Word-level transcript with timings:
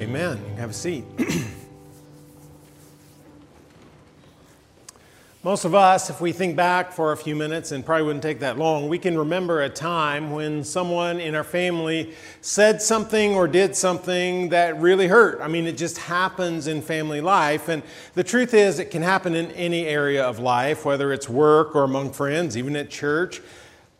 Amen. 0.00 0.40
You 0.48 0.56
have 0.56 0.70
a 0.70 0.72
seat. 0.72 1.04
Most 5.42 5.66
of 5.66 5.74
us, 5.74 6.08
if 6.08 6.22
we 6.22 6.32
think 6.32 6.56
back 6.56 6.90
for 6.90 7.12
a 7.12 7.16
few 7.18 7.36
minutes, 7.36 7.70
and 7.72 7.84
probably 7.84 8.06
wouldn't 8.06 8.22
take 8.22 8.40
that 8.40 8.56
long, 8.56 8.88
we 8.88 8.98
can 8.98 9.18
remember 9.18 9.60
a 9.60 9.68
time 9.68 10.30
when 10.30 10.64
someone 10.64 11.20
in 11.20 11.34
our 11.34 11.44
family 11.44 12.14
said 12.40 12.80
something 12.80 13.34
or 13.34 13.46
did 13.46 13.76
something 13.76 14.48
that 14.48 14.80
really 14.80 15.06
hurt. 15.06 15.38
I 15.42 15.48
mean, 15.48 15.66
it 15.66 15.76
just 15.76 15.98
happens 15.98 16.66
in 16.66 16.80
family 16.80 17.20
life. 17.20 17.68
And 17.68 17.82
the 18.14 18.24
truth 18.24 18.54
is, 18.54 18.78
it 18.78 18.90
can 18.90 19.02
happen 19.02 19.34
in 19.34 19.50
any 19.52 19.86
area 19.86 20.24
of 20.24 20.38
life, 20.38 20.86
whether 20.86 21.12
it's 21.12 21.28
work 21.28 21.76
or 21.76 21.84
among 21.84 22.14
friends, 22.14 22.56
even 22.56 22.74
at 22.74 22.88
church. 22.88 23.42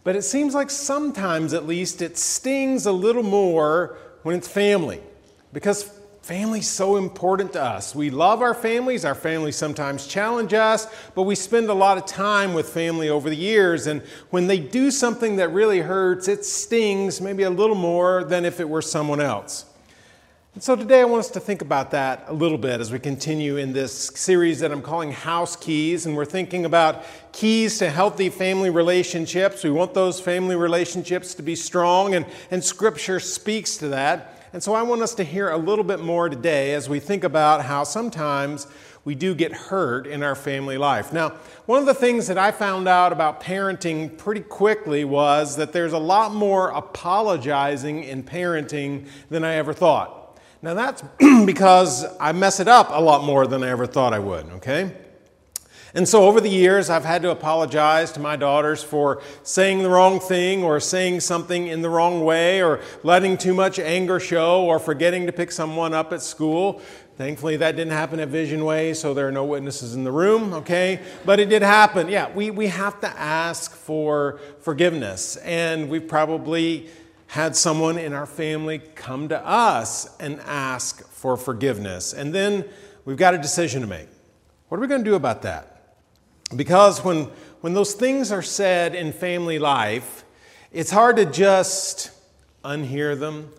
But 0.03 0.17
it 0.17 0.23
seems 0.23 0.55
like 0.55 0.71
sometimes, 0.71 1.53
at 1.53 1.67
least, 1.67 2.01
it 2.01 2.17
stings 2.17 2.87
a 2.87 2.93
little 2.93 3.23
more 3.23 3.99
when 4.23 4.35
it's 4.35 4.49
family. 4.49 5.03
Because 5.53 6.01
Family's 6.23 6.69
so 6.69 6.97
important 6.97 7.55
to 7.55 7.63
us. 7.63 7.95
We 7.95 8.11
love 8.11 8.43
our 8.43 8.55
families. 8.55 9.05
Our 9.05 9.15
families 9.15 9.57
sometimes 9.57 10.07
challenge 10.07 10.53
us, 10.53 10.87
but 11.15 11.23
we 11.23 11.35
spend 11.35 11.71
a 11.71 11.75
lot 11.75 11.97
of 11.97 12.05
time 12.07 12.53
with 12.53 12.69
family 12.69 13.09
over 13.09 13.31
the 13.31 13.37
years. 13.37 13.87
And 13.87 14.03
when 14.29 14.47
they 14.47 14.61
do 14.61 14.91
something 14.91 15.37
that 15.37 15.49
really 15.49 15.81
hurts, 15.81 16.29
it 16.29 16.45
stings 16.45 17.21
maybe 17.21 17.43
a 17.45 17.51
little 17.51 17.75
more 17.75 18.23
than 18.23 18.45
if 18.45 18.61
it 18.61 18.69
were 18.69 18.83
someone 18.83 19.21
else. 19.21 19.65
And 20.53 20.63
so 20.63 20.77
today 20.77 21.01
I 21.01 21.05
want 21.05 21.21
us 21.21 21.31
to 21.31 21.41
think 21.41 21.63
about 21.63 21.93
that 21.93 22.25
a 22.27 22.35
little 22.35 22.59
bit 22.59 22.81
as 22.81 22.93
we 22.93 22.99
continue 22.99 23.57
in 23.57 23.73
this 23.73 23.93
series 23.93 24.61
that 24.61 24.71
I'm 24.71 24.83
calling 24.83 25.13
House 25.13 25.57
Keys. 25.57 26.07
And 26.07 26.15
we're 26.15 26.25
thinking 26.27 26.65
about 26.65 27.03
keys 27.33 27.79
to 27.79 27.89
healthy 27.89 28.29
family 28.29 28.69
relationships. 28.69 29.65
We 29.65 29.71
want 29.71 29.95
those 29.95 30.21
family 30.21 30.57
relationships 30.57 31.35
to 31.37 31.43
be 31.43 31.57
strong, 31.57 32.15
and, 32.15 32.27
and 32.51 32.63
Scripture 32.63 33.21
speaks 33.21 33.79
to 33.79 33.89
that. 33.89 34.37
And 34.53 34.61
so 34.63 34.75
I 34.75 34.83
want 34.83 35.01
us 35.03 35.15
to 35.15 35.25
hear 35.25 35.49
a 35.49 35.57
little 35.57 35.85
bit 35.85 36.01
more 36.01 36.29
today 36.29 36.75
as 36.75 36.89
we 36.89 36.99
think 36.99 37.23
about 37.23 37.65
how 37.65 37.85
sometimes 37.85 38.67
we 39.05 39.15
do 39.15 39.33
get 39.33 39.53
hurt 39.53 40.09
in 40.09 40.25
our 40.25 40.35
family 40.35 40.77
life. 40.77 41.13
Now, 41.13 41.31
one 41.67 41.79
of 41.79 41.87
the 41.87 41.95
things 41.95 42.27
that 42.27 42.37
I 42.37 42.51
found 42.51 42.89
out 42.89 43.13
about 43.13 43.41
parenting 43.41 44.19
pretty 44.19 44.41
quickly 44.41 45.05
was 45.05 45.57
that 45.57 45.73
there's 45.73 45.93
a 45.93 45.99
lot 45.99 46.35
more 46.35 46.71
apologizing 46.71 48.03
in 48.03 48.25
parenting 48.25 49.07
than 49.29 49.45
I 49.45 49.55
ever 49.55 49.73
thought. 49.73 50.37
Now, 50.63 50.75
that's 50.75 51.03
because 51.47 52.05
I 52.19 52.33
mess 52.33 52.59
it 52.59 52.67
up 52.67 52.89
a 52.91 53.01
lot 53.01 53.23
more 53.23 53.47
than 53.47 53.63
I 53.63 53.69
ever 53.69 53.87
thought 53.87 54.13
I 54.13 54.19
would, 54.19 54.47
okay? 54.55 54.93
And 55.93 56.09
so 56.09 56.25
over 56.25 56.41
the 56.41 56.51
years, 56.51 56.89
I've 56.89 57.05
had 57.05 57.23
to 57.23 57.31
apologize 57.31 58.13
to 58.13 58.21
my 58.21 58.37
daughters 58.37 58.83
for 58.83 59.23
saying 59.43 59.83
the 59.83 59.91
wrong 59.91 60.21
thing 60.21 60.63
or 60.63 60.79
saying 60.79 61.21
something 61.21 61.67
in 61.67 61.83
the 61.83 61.89
wrong 61.89 62.25
way 62.25 62.63
or 62.63 62.81
letting 63.03 63.37
too 63.37 63.55
much 63.55 63.81
anger 63.81 64.21
show 64.21 64.65
or 64.65 64.79
forgetting 64.79 65.27
to 65.27 65.33
pick 65.33 65.51
someone 65.51 65.93
up 65.93 66.13
at 66.13 66.23
school. 66.23 66.81
Thankfully, 67.17 67.57
that 67.57 67.77
didn't 67.77 67.93
happen 67.93 68.21
at 68.21 68.29
Vision 68.29 68.65
Way, 68.65 68.95
so 68.95 69.13
there 69.13 69.27
are 69.29 69.33
no 69.33 69.45
witnesses 69.45 69.95
in 69.95 70.05
the 70.05 70.13
room, 70.13 70.55
okay? 70.55 71.01
But 71.25 71.41
it 71.41 71.51
did 71.51 71.61
happen. 71.61 72.09
Yeah, 72.09 72.33
we, 72.33 72.51
we 72.51 72.69
have 72.69 73.01
to 73.01 73.09
ask 73.09 73.75
for 73.75 74.39
forgiveness. 74.61 75.37
And 75.37 75.91
we've 75.91 76.07
probably 76.07 76.89
had 77.27 77.57
someone 77.57 77.99
in 77.99 78.13
our 78.13 78.27
family 78.27 78.79
come 78.79 79.29
to 79.29 79.47
us 79.47 80.17
and 80.19 80.41
ask 80.41 81.07
for 81.11 81.37
forgiveness. 81.37 82.15
And 82.15 82.33
then 82.33 82.65
we've 83.05 83.17
got 83.17 83.35
a 83.35 83.39
decision 83.39 83.83
to 83.83 83.89
make. 83.89 84.09
What 84.69 84.79
are 84.79 84.81
we 84.81 84.87
going 84.87 85.05
to 85.05 85.11
do 85.11 85.17
about 85.17 85.43
that? 85.43 85.80
Because 86.55 87.05
when, 87.05 87.25
when 87.61 87.75
those 87.75 87.95
things 87.95 88.33
are 88.33 88.43
said 88.43 88.95
in 88.95 89.13
family 89.13 89.59
life, 89.59 90.25
it's 90.73 90.91
hard 90.91 91.17
to 91.17 91.25
just 91.25 92.11
unhear 92.65 93.19
them, 93.19 93.51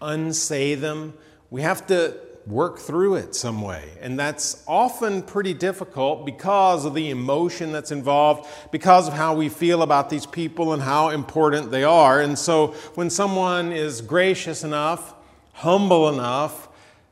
unsay 0.00 0.74
them. 0.74 1.14
We 1.50 1.62
have 1.62 1.86
to 1.88 2.16
work 2.46 2.78
through 2.78 3.16
it 3.16 3.34
some 3.34 3.60
way. 3.60 3.84
And 4.00 4.18
that's 4.18 4.64
often 4.66 5.22
pretty 5.22 5.52
difficult 5.52 6.24
because 6.24 6.86
of 6.86 6.94
the 6.94 7.10
emotion 7.10 7.72
that's 7.72 7.90
involved, 7.90 8.48
because 8.72 9.06
of 9.06 9.14
how 9.14 9.34
we 9.34 9.50
feel 9.50 9.82
about 9.82 10.08
these 10.08 10.24
people 10.24 10.72
and 10.72 10.82
how 10.82 11.10
important 11.10 11.70
they 11.70 11.84
are. 11.84 12.20
And 12.20 12.38
so 12.38 12.68
when 12.94 13.10
someone 13.10 13.72
is 13.72 14.00
gracious 14.00 14.64
enough, 14.64 15.14
humble 15.52 16.08
enough 16.08 16.68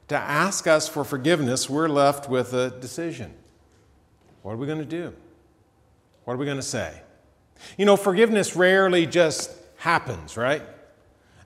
to 0.08 0.16
ask 0.16 0.66
us 0.66 0.88
for 0.88 1.04
forgiveness, 1.04 1.68
we're 1.68 1.88
left 1.88 2.30
with 2.30 2.54
a 2.54 2.70
decision. 2.70 3.34
What 4.42 4.52
are 4.52 4.56
we 4.56 4.66
going 4.66 4.78
to 4.78 4.84
do? 4.84 5.12
What 6.26 6.34
are 6.34 6.38
we 6.38 6.44
going 6.44 6.56
to 6.56 6.62
say? 6.62 6.92
You 7.78 7.86
know, 7.86 7.96
forgiveness 7.96 8.56
rarely 8.56 9.06
just 9.06 9.48
happens, 9.76 10.36
right? 10.36 10.60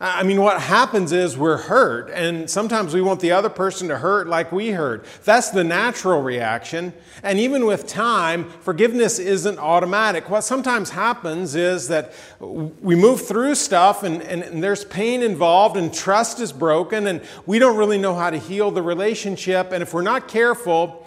I 0.01 0.23
mean, 0.23 0.41
what 0.41 0.59
happens 0.59 1.13
is 1.13 1.37
we're 1.37 1.59
hurt, 1.59 2.09
and 2.09 2.49
sometimes 2.49 2.95
we 2.95 3.03
want 3.03 3.21
the 3.21 3.33
other 3.33 3.51
person 3.51 3.89
to 3.89 3.99
hurt 3.99 4.27
like 4.27 4.51
we 4.51 4.71
hurt. 4.71 5.05
That's 5.25 5.51
the 5.51 5.65
natural 5.65 6.23
reaction. 6.23 6.95
And 7.23 7.39
even 7.39 7.67
with 7.67 7.87
time, 7.87 8.49
forgiveness 8.63 9.19
isn't 9.19 9.59
automatic. 9.59 10.31
What 10.31 10.45
sometimes 10.45 10.89
happens 10.89 11.55
is 11.55 11.89
that 11.89 12.15
we 12.41 12.95
move 12.95 13.29
through 13.29 13.57
stuff, 13.57 14.03
and, 14.03 14.23
and, 14.23 14.43
and 14.43 14.65
there's 14.65 14.87
pain 14.87 15.21
involved, 15.23 15.77
and 15.77 15.93
trust 15.93 16.41
is 16.41 16.55
broken, 16.55 17.07
and 17.07 17.21
we 17.45 17.59
don't 17.59 17.77
really 17.77 17.99
know 17.99 18.15
how 18.15 18.31
to 18.31 18.39
heal 18.39 18.71
the 18.71 18.81
relationship. 18.81 19.73
And 19.73 19.83
if 19.83 19.93
we're 19.93 20.01
not 20.01 20.27
careful, 20.27 21.07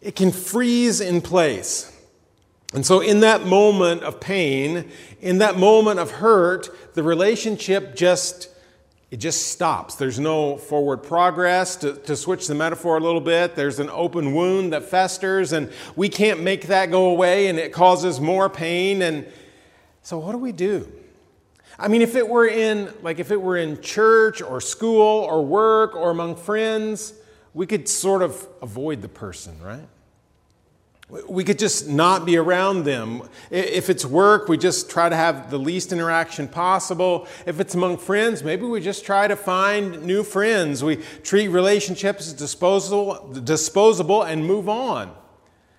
it 0.00 0.14
can 0.14 0.30
freeze 0.30 1.00
in 1.00 1.20
place. 1.20 1.96
And 2.72 2.86
so, 2.86 3.00
in 3.00 3.20
that 3.20 3.46
moment 3.46 4.02
of 4.02 4.20
pain, 4.20 4.90
in 5.20 5.38
that 5.38 5.58
moment 5.58 5.98
of 5.98 6.12
hurt, 6.12 6.94
the 6.94 7.02
relationship 7.02 7.96
just 7.96 8.48
it 9.10 9.18
just 9.18 9.48
stops. 9.48 9.96
There's 9.96 10.20
no 10.20 10.56
forward 10.56 10.98
progress. 10.98 11.74
To, 11.76 11.94
to, 11.94 12.14
switch 12.14 12.46
the 12.46 12.54
metaphor 12.54 12.96
a 12.96 13.00
little 13.00 13.20
bit, 13.20 13.56
there's 13.56 13.80
an 13.80 13.90
open 13.90 14.34
wound 14.34 14.72
that 14.72 14.84
festers, 14.84 15.52
and 15.52 15.72
we 15.96 16.08
can't 16.08 16.42
make 16.42 16.68
that 16.68 16.92
go 16.92 17.10
away, 17.10 17.48
and 17.48 17.58
it 17.58 17.72
causes 17.72 18.20
more 18.20 18.48
pain. 18.48 19.02
And 19.02 19.26
so, 20.02 20.18
what 20.18 20.30
do 20.30 20.38
we 20.38 20.52
do? 20.52 20.90
I 21.76 21.88
mean, 21.88 22.02
if 22.02 22.14
it 22.14 22.28
were 22.28 22.46
in 22.46 22.92
like 23.02 23.18
if 23.18 23.32
it 23.32 23.40
were 23.40 23.56
in 23.56 23.80
church 23.80 24.42
or 24.42 24.60
school 24.60 25.24
or 25.24 25.44
work 25.44 25.96
or 25.96 26.10
among 26.10 26.36
friends, 26.36 27.12
we 27.52 27.66
could 27.66 27.88
sort 27.88 28.22
of 28.22 28.46
avoid 28.62 29.02
the 29.02 29.08
person, 29.08 29.60
right? 29.60 29.88
We 31.28 31.42
could 31.42 31.58
just 31.58 31.88
not 31.88 32.24
be 32.24 32.36
around 32.36 32.84
them. 32.84 33.22
If 33.50 33.90
it's 33.90 34.04
work, 34.04 34.48
we 34.48 34.56
just 34.56 34.88
try 34.88 35.08
to 35.08 35.16
have 35.16 35.50
the 35.50 35.58
least 35.58 35.92
interaction 35.92 36.46
possible. 36.46 37.26
If 37.46 37.58
it's 37.58 37.74
among 37.74 37.98
friends, 37.98 38.44
maybe 38.44 38.64
we 38.64 38.80
just 38.80 39.04
try 39.04 39.26
to 39.26 39.34
find 39.34 40.02
new 40.04 40.22
friends. 40.22 40.84
We 40.84 40.96
treat 41.22 41.48
relationships 41.48 42.28
as 42.28 42.32
disposable, 42.34 43.32
disposable 43.32 44.22
and 44.22 44.46
move 44.46 44.68
on. 44.68 45.12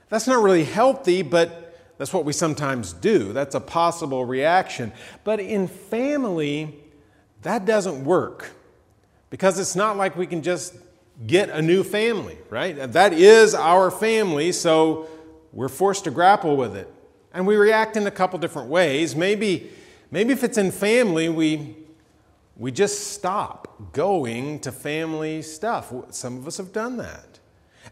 That's 0.09 0.27
not 0.27 0.43
really 0.43 0.65
healthy, 0.65 1.21
but 1.21 1.77
that's 1.97 2.11
what 2.11 2.25
we 2.25 2.33
sometimes 2.33 2.91
do. 2.91 3.31
That's 3.31 3.55
a 3.55 3.61
possible 3.61 4.25
reaction. 4.25 4.91
But 5.23 5.39
in 5.39 5.67
family, 5.67 6.75
that 7.43 7.65
doesn't 7.65 8.03
work 8.03 8.51
because 9.29 9.57
it's 9.59 9.75
not 9.75 9.95
like 9.95 10.17
we 10.17 10.27
can 10.27 10.41
just 10.41 10.75
get 11.25 11.49
a 11.49 11.61
new 11.61 11.83
family, 11.83 12.37
right? 12.49 12.91
That 12.91 13.13
is 13.13 13.53
our 13.53 13.91
family, 13.91 14.51
so 14.51 15.07
we're 15.53 15.69
forced 15.69 16.05
to 16.05 16.11
grapple 16.11 16.55
with 16.55 16.75
it. 16.75 16.91
And 17.33 17.47
we 17.47 17.55
react 17.55 17.97
in 17.97 18.07
a 18.07 18.11
couple 18.11 18.39
different 18.39 18.69
ways. 18.69 19.15
Maybe, 19.15 19.71
maybe 20.09 20.33
if 20.33 20.43
it's 20.43 20.57
in 20.57 20.71
family, 20.71 21.29
we, 21.29 21.75
we 22.57 22.71
just 22.71 23.13
stop 23.13 23.93
going 23.93 24.59
to 24.59 24.71
family 24.71 25.41
stuff. 25.41 25.93
Some 26.09 26.37
of 26.37 26.47
us 26.47 26.57
have 26.57 26.73
done 26.73 26.97
that. 26.97 27.31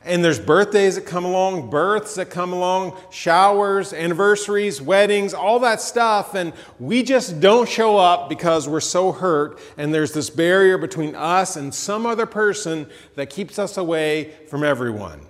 And 0.05 0.23
there's 0.23 0.39
birthdays 0.39 0.95
that 0.95 1.05
come 1.05 1.25
along, 1.25 1.69
births 1.69 2.15
that 2.15 2.29
come 2.29 2.53
along, 2.53 2.97
showers, 3.09 3.91
anniversaries, 3.91 4.81
weddings, 4.81 5.33
all 5.33 5.59
that 5.59 5.81
stuff. 5.81 6.35
And 6.35 6.53
we 6.79 7.03
just 7.03 7.41
don't 7.41 7.67
show 7.67 7.97
up 7.97 8.29
because 8.29 8.67
we're 8.69 8.79
so 8.79 9.11
hurt. 9.11 9.59
And 9.77 9.93
there's 9.93 10.13
this 10.13 10.29
barrier 10.29 10.77
between 10.77 11.15
us 11.15 11.57
and 11.57 11.73
some 11.73 12.05
other 12.05 12.25
person 12.25 12.87
that 13.15 13.29
keeps 13.29 13.59
us 13.59 13.77
away 13.77 14.35
from 14.47 14.63
everyone. 14.63 15.21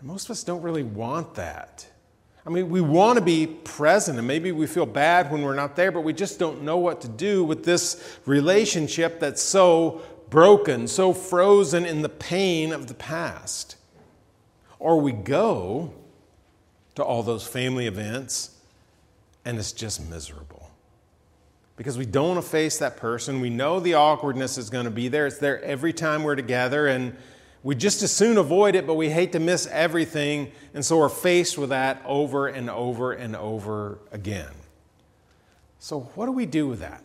Most 0.00 0.26
of 0.26 0.30
us 0.30 0.44
don't 0.44 0.62
really 0.62 0.84
want 0.84 1.34
that. 1.34 1.86
I 2.46 2.50
mean, 2.50 2.70
we 2.70 2.80
want 2.80 3.18
to 3.18 3.24
be 3.24 3.46
present, 3.46 4.16
and 4.16 4.26
maybe 4.26 4.52
we 4.52 4.66
feel 4.66 4.86
bad 4.86 5.30
when 5.30 5.42
we're 5.42 5.54
not 5.54 5.76
there, 5.76 5.92
but 5.92 6.00
we 6.00 6.12
just 6.12 6.38
don't 6.38 6.62
know 6.62 6.78
what 6.78 7.00
to 7.02 7.08
do 7.08 7.44
with 7.44 7.64
this 7.64 8.18
relationship 8.24 9.20
that's 9.20 9.42
so 9.42 10.00
broken, 10.30 10.86
so 10.86 11.12
frozen 11.12 11.84
in 11.84 12.02
the 12.02 12.08
pain 12.08 12.72
of 12.72 12.86
the 12.86 12.94
past. 12.94 13.76
Or 14.78 15.00
we 15.00 15.12
go 15.12 15.92
to 16.94 17.02
all 17.02 17.22
those 17.22 17.46
family 17.46 17.86
events, 17.86 18.56
and 19.44 19.58
it's 19.58 19.72
just 19.72 20.08
miserable. 20.08 20.70
Because 21.76 21.98
we 21.98 22.06
don't 22.06 22.28
want 22.28 22.42
to 22.42 22.48
face 22.48 22.78
that 22.78 22.96
person. 22.96 23.40
We 23.40 23.50
know 23.50 23.78
the 23.78 23.94
awkwardness 23.94 24.58
is 24.58 24.70
going 24.70 24.84
to 24.84 24.90
be 24.90 25.08
there. 25.08 25.26
It's 25.26 25.38
there 25.38 25.62
every 25.62 25.92
time 25.92 26.22
we're 26.22 26.36
together, 26.36 26.86
and 26.86 27.16
we 27.68 27.74
just 27.74 28.02
as 28.02 28.10
soon 28.10 28.38
avoid 28.38 28.74
it, 28.74 28.86
but 28.86 28.94
we 28.94 29.10
hate 29.10 29.32
to 29.32 29.38
miss 29.38 29.66
everything, 29.66 30.50
and 30.72 30.82
so 30.82 30.96
we're 30.96 31.10
faced 31.10 31.58
with 31.58 31.68
that 31.68 32.00
over 32.06 32.46
and 32.46 32.70
over 32.70 33.12
and 33.12 33.36
over 33.36 33.98
again. 34.10 34.54
So, 35.78 36.00
what 36.14 36.24
do 36.24 36.32
we 36.32 36.46
do 36.46 36.66
with 36.66 36.80
that? 36.80 37.04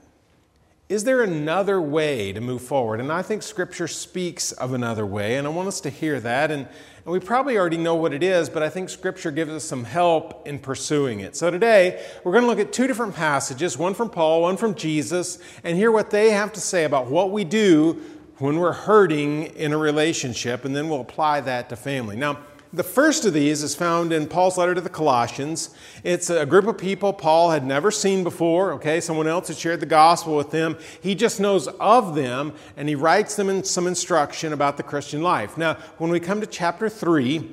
is 0.90 1.06
there 1.06 1.24
another 1.24 1.82
way 1.82 2.32
to 2.32 2.40
move 2.40 2.62
forward? 2.62 3.00
And 3.00 3.12
I 3.12 3.24
think 3.24 3.42
Scripture 3.42 3.88
speaks 3.88 4.52
of 4.52 4.74
another 4.74 5.08
way, 5.08 5.38
and 5.38 5.48
I 5.48 5.50
want 5.50 5.68
us 5.68 5.82
to 5.82 5.90
hear 5.90 6.20
that. 6.20 6.52
And, 6.52 6.68
and 6.68 7.06
we 7.06 7.20
probably 7.20 7.58
already 7.58 7.78
know 7.78 7.96
what 7.96 8.14
it 8.14 8.22
is, 8.22 8.48
but 8.48 8.62
I 8.62 8.70
think 8.70 8.90
Scripture 8.90 9.32
gives 9.32 9.52
us 9.52 9.64
some 9.64 9.86
help 9.86 10.48
in 10.48 10.60
pursuing 10.60 11.22
it. 11.22 11.36
So 11.36 11.50
today, 11.50 12.06
we're 12.24 12.34
going 12.34 12.44
to 12.44 12.48
look 12.48 12.60
at 12.60 12.72
two 12.72 12.86
different 12.86 13.16
passages 13.16 13.76
one 13.76 13.96
from 13.96 14.12
Paul, 14.12 14.44
one 14.44 14.56
from 14.56 14.76
Jesus, 14.76 15.40
and 15.64 15.76
hear 15.76 15.92
what 15.92 16.12
they 16.12 16.30
have 16.30 16.54
to 16.54 16.62
say 16.62 16.84
about 16.84 17.08
what 17.08 17.32
we 17.32 17.44
do 17.44 18.00
when 18.44 18.60
we're 18.60 18.74
hurting 18.74 19.44
in 19.56 19.72
a 19.72 19.78
relationship, 19.78 20.66
and 20.66 20.76
then 20.76 20.90
we'll 20.90 21.00
apply 21.00 21.40
that 21.40 21.70
to 21.70 21.78
family. 21.78 22.18
Now, 22.18 22.40
the 22.74 22.84
first 22.84 23.24
of 23.24 23.32
these 23.32 23.64
is 23.64 23.74
found 23.74 24.12
in 24.12 24.28
Paul's 24.28 24.58
letter 24.58 24.76
to 24.76 24.82
the 24.82 24.90
Colossians. 24.90 25.74
It's 26.04 26.30
a 26.30 26.46
group 26.46 26.68
of 26.68 26.78
people 26.78 27.14
Paul 27.14 27.52
had 27.52 27.66
never 27.66 27.90
seen 27.90 28.22
before, 28.22 28.74
okay? 28.74 29.00
Someone 29.00 29.28
else 29.28 29.48
had 29.48 29.56
shared 29.56 29.80
the 29.80 29.86
gospel 29.86 30.36
with 30.36 30.52
them. 30.52 30.78
He 31.02 31.16
just 31.16 31.40
knows 31.40 31.70
of 31.80 32.16
them, 32.16 32.52
and 32.76 32.90
he 32.90 32.96
writes 32.96 33.38
them 33.38 33.48
in 33.48 33.64
some 33.64 33.88
instruction 33.88 34.52
about 34.52 34.76
the 34.76 34.84
Christian 34.84 35.22
life. 35.22 35.58
Now, 35.58 35.76
when 35.98 36.12
we 36.12 36.20
come 36.20 36.42
to 36.42 36.46
chapter 36.46 36.90
3, 36.90 37.50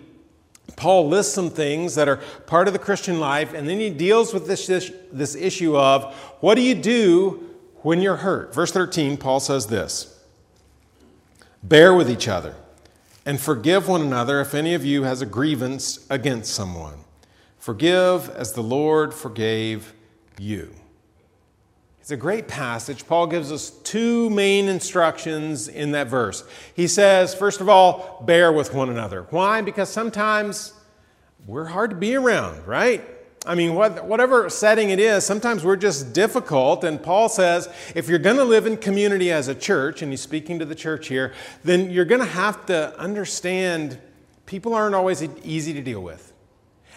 Paul 0.75 1.07
lists 1.07 1.33
some 1.33 1.51
things 1.51 1.95
that 1.95 2.09
are 2.09 2.17
part 2.49 2.67
of 2.67 2.73
the 2.73 2.81
Christian 2.81 3.21
life, 3.21 3.55
and 3.55 3.69
then 3.69 3.79
he 3.79 3.91
deals 3.91 4.35
with 4.35 4.49
this, 4.49 4.67
this, 4.67 4.91
this 5.13 5.37
issue 5.37 5.77
of 5.77 6.13
what 6.41 6.57
do 6.57 6.63
you 6.63 6.75
do 6.75 7.49
when 7.83 8.03
you're 8.03 8.17
hurt? 8.17 8.53
Verse 8.53 8.73
13, 8.73 9.19
Paul 9.19 9.39
says 9.39 9.69
this 9.69 10.17
Bear 11.63 11.93
with 11.95 12.11
each 12.11 12.29
other 12.29 12.55
and 13.27 13.41
forgive 13.41 13.87
one 13.87 14.01
another 14.01 14.41
if 14.41 14.55
any 14.55 14.75
of 14.75 14.85
you 14.85 15.03
has 15.03 15.21
a 15.21 15.27
grievance 15.27 16.07
against 16.09 16.55
someone. 16.55 17.05
Forgive 17.59 18.31
as 18.31 18.53
the 18.55 18.63
Lord 18.63 19.13
forgave 19.13 19.93
you. 20.39 20.75
It's 22.01 22.11
a 22.11 22.17
great 22.17 22.49
passage. 22.49 23.07
Paul 23.07 23.27
gives 23.27 23.53
us 23.53 23.71
two 23.71 24.31
main 24.31 24.69
instructions 24.69 25.69
in 25.69 25.93
that 25.93 26.09
verse. 26.09 26.43
He 26.75 26.89
says, 26.89 27.35
first 27.35 27.61
of 27.61 27.69
all, 27.69 28.23
bear 28.27 28.53
with 28.53 28.73
one 28.73 28.89
another. 28.89 29.27
Why? 29.31 29.61
Because 29.61 29.91
sometimes 29.91 30.73
we're 31.47 31.67
hard 31.67 31.91
to 31.91 31.97
be 31.97 32.17
around, 32.17 32.67
right? 32.67 33.05
I 33.47 33.55
mean, 33.55 33.75
what, 33.75 34.05
whatever 34.05 34.51
setting 34.51 34.91
it 34.91 35.01
is, 35.01 35.25
sometimes 35.25 35.65
we're 35.65 35.77
just 35.77 36.13
difficult. 36.13 36.85
And 36.85 37.03
Paul 37.03 37.29
says 37.29 37.69
if 37.95 38.09
you're 38.09 38.19
going 38.19 38.37
to 38.37 38.45
live 38.45 38.67
in 38.67 38.77
community 38.77 39.33
as 39.33 39.49
a 39.49 39.55
church, 39.55 40.03
and 40.03 40.13
he's 40.13 40.21
speaking 40.21 40.59
to 40.59 40.67
the 40.67 40.75
church 40.75 41.09
here, 41.09 41.33
then 41.65 41.91
you're 41.91 42.05
going 42.05 42.21
to 42.21 42.27
have 42.27 42.67
to 42.67 42.99
understand 42.99 43.99
people 44.45 44.75
aren't 44.75 44.95
always 44.95 45.23
easy 45.43 45.73
to 45.73 45.81
deal 45.81 46.03
with. 46.03 46.33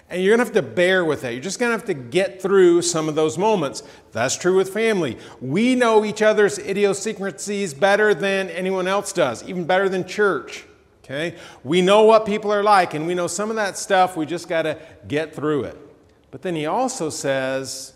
And 0.10 0.22
you're 0.22 0.36
going 0.36 0.46
to 0.46 0.54
have 0.54 0.64
to 0.66 0.70
bear 0.70 1.06
with 1.06 1.22
that. 1.22 1.32
You're 1.32 1.42
just 1.42 1.60
going 1.60 1.72
to 1.72 1.78
have 1.78 1.88
to 1.88 1.94
get 1.94 2.42
through 2.42 2.82
some 2.82 3.08
of 3.08 3.16
those 3.16 3.38
moments. 3.38 3.82
That's 4.12 4.36
true 4.36 4.58
with 4.58 4.74
family. 4.74 5.18
We 5.40 5.76
know 5.76 6.04
each 6.04 6.22
other's 6.22 6.60
idiosyncrasies 6.60 7.74
better 7.74 8.14
than 8.14 8.50
anyone 8.50 8.88
else 8.88 9.14
does, 9.14 9.44
even 9.48 9.64
better 9.64 9.88
than 9.88 10.06
church. 10.06 10.66
Okay? 11.04 11.36
We 11.64 11.82
know 11.82 12.04
what 12.04 12.26
people 12.26 12.52
are 12.52 12.64
like, 12.64 12.94
and 12.94 13.08
we 13.08 13.16
know 13.16 13.28
some 13.28 13.50
of 13.50 13.56
that 13.56 13.78
stuff. 13.78 14.18
We 14.18 14.26
just 14.26 14.50
got 14.50 14.64
to 14.64 14.78
get 15.08 15.34
through 15.34 15.64
it. 15.66 15.78
But 16.34 16.42
then 16.42 16.56
he 16.56 16.66
also 16.66 17.12
says, 17.12 17.94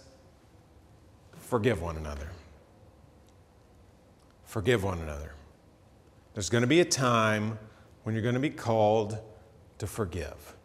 forgive 1.39 1.81
one 1.81 1.97
another. 1.97 2.29
Forgive 4.45 4.83
one 4.83 4.99
another. 4.99 5.33
There's 6.35 6.51
going 6.51 6.61
to 6.61 6.67
be 6.67 6.79
a 6.79 6.85
time 6.85 7.57
when 8.03 8.13
you're 8.13 8.21
going 8.21 8.35
to 8.35 8.39
be 8.39 8.51
called 8.51 9.17
to 9.79 9.87
forgive. 9.87 10.55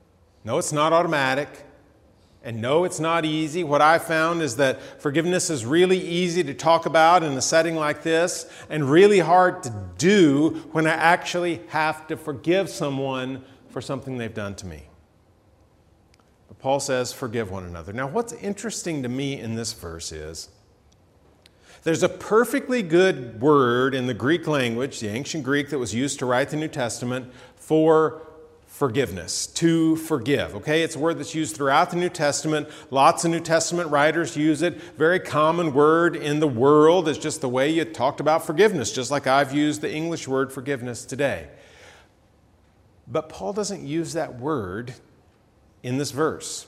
No, 0.45 0.59
it's 0.59 0.75
not 0.75 0.93
automatic. 0.93 1.49
And 2.45 2.61
no, 2.61 2.85
it's 2.85 3.01
not 3.01 3.25
easy. 3.25 3.65
What 3.65 3.81
I 3.81 3.99
found 3.99 4.43
is 4.43 4.57
that 4.57 5.01
forgiveness 5.01 5.49
is 5.49 5.65
really 5.65 5.99
easy 5.99 6.45
to 6.45 6.53
talk 6.53 6.85
about 6.85 7.23
in 7.23 7.33
a 7.33 7.41
setting 7.41 7.75
like 7.75 8.03
this 8.03 8.51
and 8.69 8.85
really 8.85 9.21
hard 9.21 9.63
to 9.63 9.75
do 9.97 10.63
when 10.73 10.87
I 10.87 10.91
actually 10.91 11.63
have 11.69 12.07
to 12.09 12.19
forgive 12.19 12.69
someone 12.69 13.43
for 13.71 13.81
something 13.81 14.19
they've 14.19 14.35
done 14.35 14.57
to 14.57 14.67
me. 14.67 14.83
Paul 16.63 16.79
says, 16.79 17.13
forgive 17.13 17.51
one 17.51 17.65
another. 17.65 17.93
Now, 17.93 18.07
what's 18.07 18.33
interesting 18.35 19.03
to 19.03 19.09
me 19.09 19.39
in 19.41 19.57
this 19.57 19.73
verse 19.73 20.13
is 20.13 20.49
there's 21.83 22.05
a 22.05 22.09
perfectly 22.09 22.83
good 22.83 23.41
word 23.41 23.97
in 23.97 24.07
the 24.07 24.15
Greek 24.15 24.47
language, 24.47 25.01
the 25.01 25.09
ancient 25.09 25.43
Greek 25.43 25.71
that 25.71 25.81
was 25.81 25.93
used 25.93 26.21
to 26.21 26.27
write 26.27 26.51
the 26.51 26.57
New 26.57 26.69
Testament, 26.69 27.33
for 27.57 28.23
forgiveness, 28.69 29.49
to 29.49 29.97
forgive. 29.97 30.55
Okay, 30.55 30.85
it's 30.85 30.95
a 30.95 31.01
word 31.01 31.19
that's 31.19 31.35
used 31.35 31.57
throughout 31.57 31.91
the 31.91 31.97
New 31.97 32.09
Testament. 32.09 32.69
Lots 32.93 33.25
of 33.25 33.33
New 33.33 33.41
Testament 33.41 33.91
writers 33.91 34.37
use 34.37 34.63
it. 34.63 34.81
Very 34.97 35.19
common 35.19 35.75
word 35.75 36.15
in 36.15 36.39
the 36.39 36.47
world. 36.47 37.09
It's 37.09 37.19
just 37.19 37.41
the 37.41 37.49
way 37.49 37.71
you 37.71 37.85
talked 37.85 38.21
about 38.21 38.47
forgiveness, 38.47 38.93
just 38.93 39.11
like 39.11 39.27
I've 39.27 39.53
used 39.53 39.81
the 39.81 39.93
English 39.93 40.29
word 40.29 40.53
forgiveness 40.53 41.05
today. 41.05 41.49
But 43.09 43.29
Paul 43.29 43.53
doesn't 43.53 43.85
use 43.85 44.13
that 44.13 44.39
word 44.39 44.95
in 45.83 45.99
this 45.99 46.11
verse. 46.11 46.67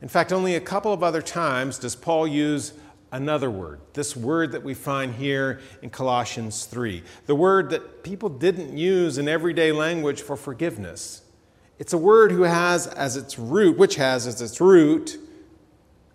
In 0.00 0.08
fact, 0.08 0.32
only 0.32 0.54
a 0.54 0.60
couple 0.60 0.92
of 0.92 1.02
other 1.02 1.22
times 1.22 1.78
does 1.78 1.94
Paul 1.94 2.26
use 2.26 2.72
another 3.12 3.50
word, 3.50 3.80
this 3.92 4.16
word 4.16 4.52
that 4.52 4.62
we 4.62 4.74
find 4.74 5.14
here 5.14 5.60
in 5.82 5.90
Colossians 5.90 6.64
3, 6.64 7.02
the 7.26 7.34
word 7.34 7.70
that 7.70 8.02
people 8.02 8.28
didn't 8.28 8.76
use 8.76 9.18
in 9.18 9.28
everyday 9.28 9.70
language 9.70 10.22
for 10.22 10.36
forgiveness. 10.36 11.22
It's 11.78 11.92
a 11.92 11.98
word 11.98 12.32
who 12.32 12.42
has 12.42 12.86
as 12.86 13.16
its 13.16 13.38
root, 13.38 13.76
which 13.76 13.96
has 13.96 14.26
as 14.26 14.40
its 14.40 14.60
root 14.60 15.18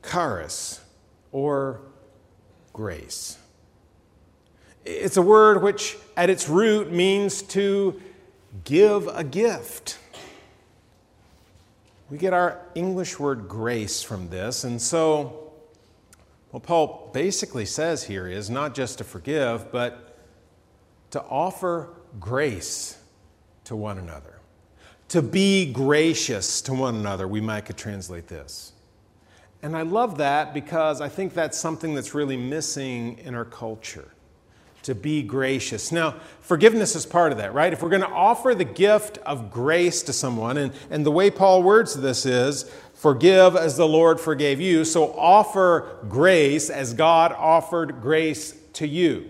charis 0.09 0.81
or 1.31 1.81
grace. 2.73 3.37
It's 4.85 5.17
a 5.17 5.21
word 5.21 5.61
which 5.61 5.97
at 6.15 6.29
its 6.29 6.49
root 6.49 6.91
means 6.91 7.41
to 7.43 8.01
give 8.63 9.07
a 9.07 9.23
gift. 9.23 9.99
We 12.09 12.17
get 12.17 12.33
our 12.33 12.61
English 12.73 13.19
word 13.19 13.47
grace 13.47 14.01
from 14.01 14.29
this. 14.29 14.63
And 14.63 14.81
so, 14.81 15.51
what 16.51 16.63
Paul 16.63 17.09
basically 17.13 17.65
says 17.65 18.03
here 18.03 18.27
is 18.27 18.49
not 18.49 18.73
just 18.73 18.99
to 18.99 19.03
forgive, 19.03 19.71
but 19.71 20.17
to 21.11 21.21
offer 21.23 21.89
grace 22.19 22.97
to 23.65 23.75
one 23.75 23.97
another. 23.97 24.39
To 25.09 25.21
be 25.21 25.71
gracious 25.71 26.61
to 26.63 26.73
one 26.73 26.95
another, 26.95 27.27
we 27.27 27.41
might 27.41 27.65
could 27.65 27.77
translate 27.77 28.27
this. 28.27 28.73
And 29.61 29.75
I 29.75 29.81
love 29.81 30.17
that 30.19 30.53
because 30.53 31.01
I 31.01 31.09
think 31.09 31.33
that's 31.33 31.57
something 31.57 31.93
that's 31.93 32.13
really 32.13 32.37
missing 32.37 33.17
in 33.19 33.35
our 33.35 33.45
culture 33.45 34.11
to 34.87 34.95
be 34.95 35.21
gracious. 35.21 35.91
Now, 35.91 36.15
forgiveness 36.39 36.95
is 36.95 37.05
part 37.05 37.33
of 37.33 37.39
that, 37.39 37.53
right? 37.53 37.73
If 37.73 37.83
we're 37.83 37.89
going 37.89 38.03
to 38.03 38.07
offer 38.07 38.55
the 38.55 38.63
gift 38.63 39.17
of 39.19 39.51
grace 39.51 40.01
to 40.03 40.13
someone, 40.13 40.55
and, 40.55 40.71
and 40.89 41.05
the 41.05 41.11
way 41.11 41.29
Paul 41.29 41.61
words 41.61 41.93
this 41.93 42.25
is, 42.25 42.71
forgive 42.93 43.57
as 43.57 43.75
the 43.75 43.85
Lord 43.85 44.17
forgave 44.17 44.61
you, 44.61 44.85
so 44.85 45.13
offer 45.17 45.97
grace 46.07 46.69
as 46.69 46.93
God 46.93 47.33
offered 47.33 48.01
grace 48.01 48.55
to 48.73 48.87
you. 48.87 49.29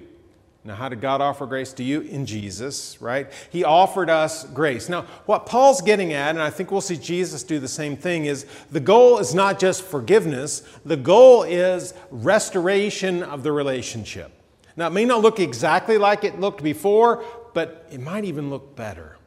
Now, 0.64 0.76
how 0.76 0.90
did 0.90 1.02
God 1.02 1.22
offer 1.22 1.48
grace 1.48 1.74
to 1.74 1.84
you? 1.84 2.02
In 2.02 2.28
Jesus, 2.28 3.02
right? 3.02 3.32
He 3.50 3.64
offered 3.64 4.12
us 4.12 4.46
grace. 4.46 4.90
Now, 4.90 5.08
what 5.26 5.48
Paul's 5.48 5.82
getting 5.82 6.14
at, 6.14 6.32
and 6.36 6.42
I 6.42 6.52
think 6.52 6.70
we'll 6.70 6.82
see 6.82 6.98
Jesus 6.98 7.42
do 7.42 7.58
the 7.60 7.68
same 7.68 7.98
thing, 7.98 8.26
is 8.26 8.46
the 8.70 8.80
goal 8.80 9.18
is 9.18 9.34
not 9.34 9.58
just 9.58 9.82
forgiveness, 9.82 10.62
the 10.86 10.98
goal 10.98 11.42
is 11.42 11.96
restoration 12.12 13.24
of 13.24 13.42
the 13.42 13.52
relationship. 13.52 14.34
Now, 14.78 14.88
it 14.88 14.94
may 14.94 15.06
not 15.06 15.22
look 15.22 15.40
exactly 15.40 15.98
like 15.98 16.24
it 16.24 16.40
looked 16.40 16.64
before, 16.64 17.26
but 17.54 17.88
it 17.92 18.00
might 18.00 18.24
even 18.24 18.52
look 18.52 18.76
better. 18.76 19.18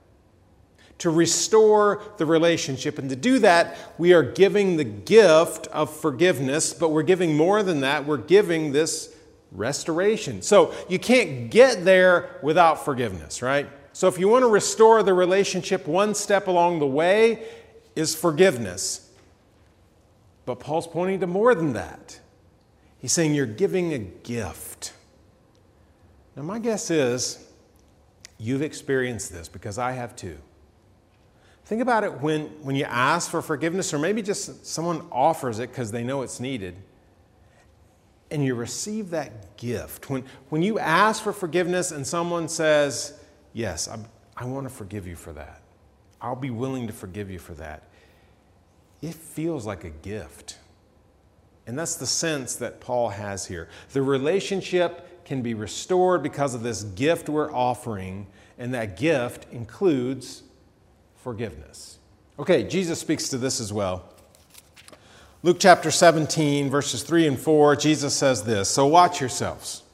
To 0.99 1.11
restore 1.11 2.01
the 2.19 2.27
relationship. 2.27 2.99
And 2.99 3.11
to 3.11 3.17
do 3.17 3.41
that, 3.41 3.77
we 3.99 4.13
are 4.13 4.23
giving 4.23 4.77
the 4.77 4.85
gift 4.85 5.67
of 5.69 5.95
forgiveness, 5.95 6.73
but 6.73 6.91
we're 6.91 7.03
giving 7.03 7.37
more 7.37 7.63
than 7.63 7.81
that. 7.81 8.07
We're 8.07 8.19
giving 8.19 8.71
this 8.71 9.13
restoration. 9.51 10.43
So 10.43 10.73
you 10.89 10.99
can't 10.99 11.51
get 11.51 11.85
there 11.85 12.39
without 12.43 12.85
forgiveness, 12.85 13.43
right? 13.43 13.69
So 13.93 14.07
if 14.07 14.19
you 14.19 14.29
want 14.29 14.45
to 14.45 14.49
restore 14.49 15.03
the 15.03 15.15
relationship, 15.15 15.89
one 15.89 16.15
step 16.15 16.47
along 16.47 16.79
the 16.79 16.87
way 16.87 17.45
is 17.97 18.15
forgiveness. 18.15 19.11
But 20.45 20.61
Paul's 20.61 20.87
pointing 20.87 21.21
to 21.21 21.27
more 21.27 21.55
than 21.55 21.73
that. 21.73 22.21
He's 22.99 23.13
saying 23.13 23.35
you're 23.35 23.47
giving 23.47 23.93
a 23.93 23.99
gift. 23.99 24.93
Now, 26.41 26.47
my 26.47 26.59
guess 26.59 26.91
is 26.91 27.39
you've 28.39 28.63
experienced 28.63 29.31
this 29.31 29.47
because 29.47 29.77
I 29.77 29.93
have 29.93 30.17
too. 30.17 30.39
Think 31.67 31.83
about 31.83 32.03
it 32.03 32.23
when, 32.23 32.47
when 32.63 32.77
you 32.77 32.87
ask 32.87 33.31
for 33.31 33.43
forgiveness, 33.43 33.93
or 33.93 33.99
maybe 33.99 34.23
just 34.23 34.65
someone 34.65 35.07
offers 35.13 35.59
it 35.59 35.69
because 35.69 35.93
they 35.93 36.03
know 36.03 36.23
it's 36.23 36.41
needed, 36.41 36.77
and 38.31 38.43
you 38.43 38.55
receive 38.55 39.11
that 39.11 39.59
gift. 39.59 40.09
When, 40.09 40.25
when 40.49 40.63
you 40.63 40.79
ask 40.79 41.23
for 41.23 41.35
forgiveness 41.35 41.93
and 41.93 42.07
someone 42.07 42.49
says, 42.49 43.21
Yes, 43.53 43.87
I, 43.87 43.99
I 44.35 44.47
want 44.47 44.67
to 44.67 44.75
forgive 44.75 45.07
you 45.07 45.17
for 45.17 45.35
that, 45.35 45.61
I'll 46.23 46.37
be 46.37 46.49
willing 46.49 46.87
to 46.87 46.95
forgive 46.95 47.31
you 47.31 47.39
for 47.39 47.53
that, 47.57 47.83
it 49.03 49.15
feels 49.15 49.67
like 49.67 49.85
a 49.85 49.91
gift. 49.91 50.57
And 51.67 51.79
that's 51.79 51.97
the 51.97 52.07
sense 52.07 52.57
that 52.57 52.81
Paul 52.81 53.11
has 53.11 53.45
here. 53.45 53.69
The 53.93 54.01
relationship 54.01 55.07
can 55.31 55.43
be 55.43 55.55
restored 55.55 56.25
because 56.25 56.57
of 56.57 56.65
this 56.65 56.83
gift 56.83 57.29
we're 57.29 57.55
offering, 57.55 58.27
and 58.59 58.75
that 58.75 58.97
gift 58.97 59.47
includes 59.53 60.43
forgiveness. 61.23 62.01
Okay, 62.37 62.65
Jesus 62.65 62.99
speaks 62.99 63.29
to 63.29 63.39
this 63.39 63.61
as 63.61 63.73
well. 63.73 64.13
Luke 65.45 65.59
chapter 65.61 65.93
17, 65.93 66.69
verses 66.69 67.05
3 67.05 67.29
and 67.29 67.39
4, 67.39 67.77
Jesus 67.77 68.13
says 68.13 68.43
this 68.43 68.69
So 68.69 68.89
watch 68.89 69.21
yourselves. 69.21 69.85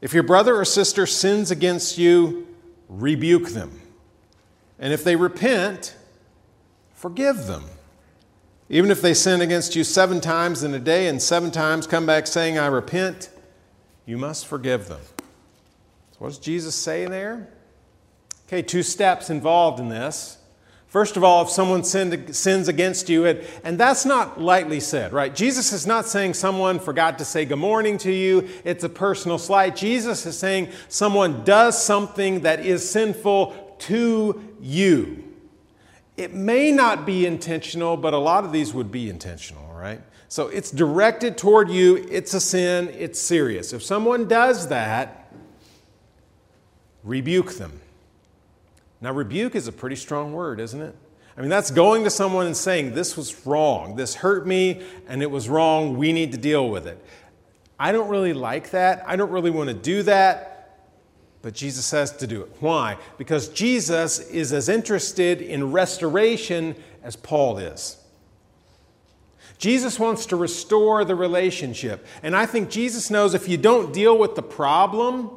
If 0.00 0.14
your 0.14 0.22
brother 0.22 0.56
or 0.56 0.64
sister 0.64 1.04
sins 1.04 1.50
against 1.50 1.98
you, 1.98 2.46
rebuke 2.88 3.50
them. 3.50 3.78
And 4.78 4.94
if 4.94 5.04
they 5.04 5.16
repent, 5.16 5.94
forgive 6.94 7.46
them. 7.46 7.64
Even 8.70 8.90
if 8.90 9.02
they 9.02 9.12
sin 9.12 9.42
against 9.42 9.76
you 9.76 9.84
seven 9.84 10.18
times 10.22 10.62
in 10.62 10.72
a 10.72 10.78
day 10.78 11.08
and 11.08 11.20
seven 11.20 11.50
times 11.50 11.86
come 11.86 12.06
back 12.06 12.26
saying, 12.26 12.58
I 12.58 12.68
repent, 12.68 13.28
you 14.08 14.16
must 14.16 14.46
forgive 14.46 14.88
them. 14.88 15.02
So 16.12 16.16
what 16.18 16.28
does 16.28 16.38
Jesus 16.38 16.74
say 16.74 17.04
there? 17.04 17.50
Okay, 18.46 18.62
two 18.62 18.82
steps 18.82 19.28
involved 19.28 19.78
in 19.78 19.90
this. 19.90 20.38
First 20.86 21.18
of 21.18 21.24
all, 21.24 21.42
if 21.42 21.50
someone 21.50 21.84
sins 21.84 22.68
against 22.68 23.10
you, 23.10 23.26
and 23.26 23.78
that's 23.78 24.06
not 24.06 24.40
lightly 24.40 24.80
said, 24.80 25.12
right? 25.12 25.34
Jesus 25.34 25.74
is 25.74 25.86
not 25.86 26.06
saying 26.06 26.32
someone 26.32 26.78
forgot 26.78 27.18
to 27.18 27.26
say 27.26 27.44
good 27.44 27.56
morning 27.56 27.98
to 27.98 28.10
you, 28.10 28.48
it's 28.64 28.82
a 28.82 28.88
personal 28.88 29.36
slight. 29.36 29.76
Jesus 29.76 30.24
is 30.24 30.38
saying 30.38 30.70
someone 30.88 31.44
does 31.44 31.80
something 31.80 32.40
that 32.40 32.64
is 32.64 32.88
sinful 32.88 33.76
to 33.80 34.42
you. 34.62 35.24
It 36.16 36.32
may 36.32 36.72
not 36.72 37.04
be 37.04 37.26
intentional, 37.26 37.98
but 37.98 38.14
a 38.14 38.18
lot 38.18 38.46
of 38.46 38.52
these 38.52 38.72
would 38.72 38.90
be 38.90 39.10
intentional, 39.10 39.70
right? 39.74 40.00
So 40.28 40.48
it's 40.48 40.70
directed 40.70 41.38
toward 41.38 41.70
you, 41.70 41.96
it's 42.10 42.34
a 42.34 42.40
sin, 42.40 42.88
it's 42.90 43.18
serious. 43.18 43.72
If 43.72 43.82
someone 43.82 44.28
does 44.28 44.68
that, 44.68 45.32
rebuke 47.02 47.54
them. 47.54 47.80
Now, 49.00 49.12
rebuke 49.12 49.54
is 49.54 49.68
a 49.68 49.72
pretty 49.72 49.96
strong 49.96 50.32
word, 50.32 50.60
isn't 50.60 50.82
it? 50.82 50.94
I 51.36 51.40
mean, 51.40 51.50
that's 51.50 51.70
going 51.70 52.02
to 52.02 52.10
someone 52.10 52.46
and 52.46 52.56
saying, 52.56 52.94
This 52.94 53.16
was 53.16 53.46
wrong. 53.46 53.94
This 53.94 54.16
hurt 54.16 54.46
me 54.46 54.82
and 55.06 55.22
it 55.22 55.30
was 55.30 55.48
wrong. 55.48 55.96
We 55.96 56.12
need 56.12 56.32
to 56.32 56.38
deal 56.38 56.68
with 56.68 56.86
it. 56.86 57.02
I 57.78 57.92
don't 57.92 58.08
really 58.08 58.32
like 58.32 58.70
that. 58.70 59.04
I 59.06 59.14
don't 59.14 59.30
really 59.30 59.52
want 59.52 59.68
to 59.68 59.74
do 59.74 60.02
that. 60.02 60.56
But 61.40 61.54
Jesus 61.54 61.86
says 61.86 62.10
to 62.16 62.26
do 62.26 62.42
it. 62.42 62.56
Why? 62.58 62.98
Because 63.16 63.48
Jesus 63.50 64.18
is 64.18 64.52
as 64.52 64.68
interested 64.68 65.40
in 65.40 65.70
restoration 65.70 66.74
as 67.04 67.14
Paul 67.14 67.58
is. 67.58 67.97
Jesus 69.58 69.98
wants 69.98 70.26
to 70.26 70.36
restore 70.36 71.04
the 71.04 71.14
relationship. 71.14 72.06
And 72.22 72.36
I 72.36 72.46
think 72.46 72.70
Jesus 72.70 73.10
knows 73.10 73.34
if 73.34 73.48
you 73.48 73.56
don't 73.56 73.92
deal 73.92 74.16
with 74.16 74.34
the 74.34 74.42
problem, 74.42 75.30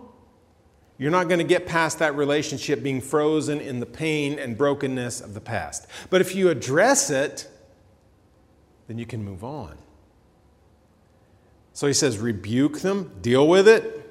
you're 0.98 1.12
not 1.12 1.28
going 1.28 1.40
to 1.40 1.44
get 1.44 1.66
past 1.66 2.00
that 2.00 2.16
relationship 2.16 2.84
being 2.84 3.01
frozen 3.01 3.60
in 3.60 3.80
the 3.80 3.86
pain 3.86 4.38
and 4.38 4.58
brokenness 4.58 5.22
of 5.22 5.34
the 5.34 5.42
past. 5.42 5.88
But 6.10 6.22
if 6.22 6.36
you 6.36 6.50
address 6.50 7.10
it, 7.10 7.50
then 8.88 9.00
you 9.00 9.08
can 9.08 9.24
move 9.24 9.44
on. 9.44 9.78
So 11.74 11.88
he 11.88 11.94
says, 11.94 12.20
rebuke 12.20 12.82
them, 12.82 13.12
deal 13.22 13.48
with 13.48 13.68
it, 13.68 14.01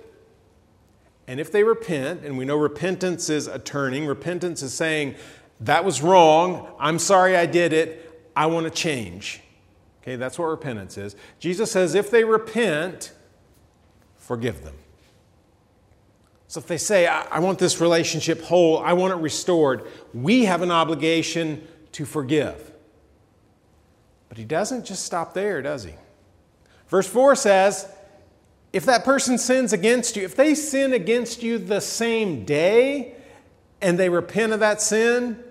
and 1.31 1.39
if 1.39 1.53
they 1.53 1.63
repent, 1.63 2.25
and 2.25 2.37
we 2.37 2.45
know 2.45 2.57
repentance 2.57 3.31
is 3.31 3.47
a 3.47 3.61
turning, 3.61 4.05
repentance 4.05 4.63
is 4.63 4.75
saying, 4.75 5.15
that 5.61 5.85
was 5.85 6.03
wrong, 6.03 6.67
I'm 6.81 6.99
sorry 6.99 7.37
I 7.37 7.47
did 7.47 7.73
it, 7.73 8.31
I 8.35 8.47
want 8.47 8.65
to 8.65 8.71
change. 8.71 9.41
Okay, 10.03 10.17
that's 10.17 10.39
what 10.39 10.47
repentance 10.47 10.97
is. 10.97 11.15
Jesus 11.39 11.71
says, 11.71 11.95
if 11.95 12.11
they 12.11 12.25
repent, 12.25 13.13
forgive 14.17 14.65
them. 14.65 14.75
So 16.49 16.59
if 16.59 16.67
they 16.67 16.79
say, 16.79 17.07
I, 17.07 17.23
I 17.31 17.39
want 17.39 17.59
this 17.59 17.81
relationship 17.81 18.43
whole, 18.43 18.79
I 18.79 18.95
want 18.95 19.13
it 19.13 19.17
restored, 19.17 19.87
we 20.15 20.47
have 20.47 20.63
an 20.63 20.71
obligation 20.71 21.67
to 21.93 22.05
forgive. 22.05 22.73
But 24.29 24.39
he 24.39 24.45
doesn't 24.45 24.87
just 24.87 25.05
stop 25.05 25.35
there, 25.35 25.61
does 25.61 25.85
he? 25.85 25.93
Verse 26.89 27.07
4 27.07 27.37
says, 27.37 27.89
if 28.73 28.85
that 28.87 29.05
person 29.05 29.39
sins 29.39 29.73
against 29.73 30.17
you, 30.17 30.25
if 30.25 30.35
they 30.35 30.55
sin 30.55 30.93
against 30.93 31.43
you 31.43 31.59
the 31.59 31.81
same 31.81 32.45
day 32.45 33.15
and 33.83 33.99
they 33.99 34.09
repent 34.09 34.53
of 34.53 34.61
that 34.61 34.81
sin, 34.81 35.43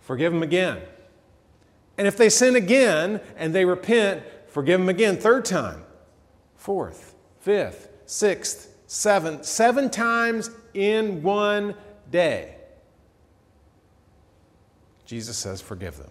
forgive 0.00 0.32
them 0.32 0.42
again. 0.42 0.80
And 1.98 2.06
if 2.06 2.16
they 2.16 2.28
sin 2.28 2.56
again 2.56 3.20
and 3.36 3.54
they 3.54 3.64
repent, 3.64 4.22
forgive 4.48 4.80
them 4.80 4.88
again, 4.88 5.16
third 5.16 5.44
time, 5.44 5.82
fourth, 6.54 7.14
fifth, 7.40 7.88
sixth, 8.06 8.74
seventh, 8.86 9.44
seven 9.44 9.90
times 9.90 10.50
in 10.74 11.22
one 11.22 11.74
day. 12.10 12.54
Jesus 15.06 15.36
says, 15.36 15.60
forgive 15.60 15.96
them. 15.96 16.10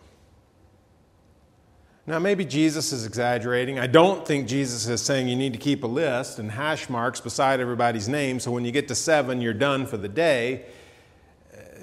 Now, 2.07 2.19
maybe 2.19 2.45
Jesus 2.45 2.93
is 2.93 3.05
exaggerating. 3.05 3.79
I 3.79 3.87
don't 3.87 4.27
think 4.27 4.47
Jesus 4.47 4.87
is 4.87 5.01
saying 5.01 5.27
you 5.27 5.35
need 5.35 5.53
to 5.53 5.59
keep 5.59 5.83
a 5.83 5.87
list 5.87 6.37
and 6.37 6.51
hash 6.51 6.87
marks 6.87 7.19
beside 7.19 7.59
everybody's 7.59 8.07
name 8.07 8.39
so 8.39 8.51
when 8.51 8.63
you 8.63 8.71
get 8.71 8.87
to 8.89 8.95
seven, 8.95 9.41
you're 9.41 9.53
done 9.53 9.87
for 9.87 9.97
the 9.97 10.07
day. 10.07 10.65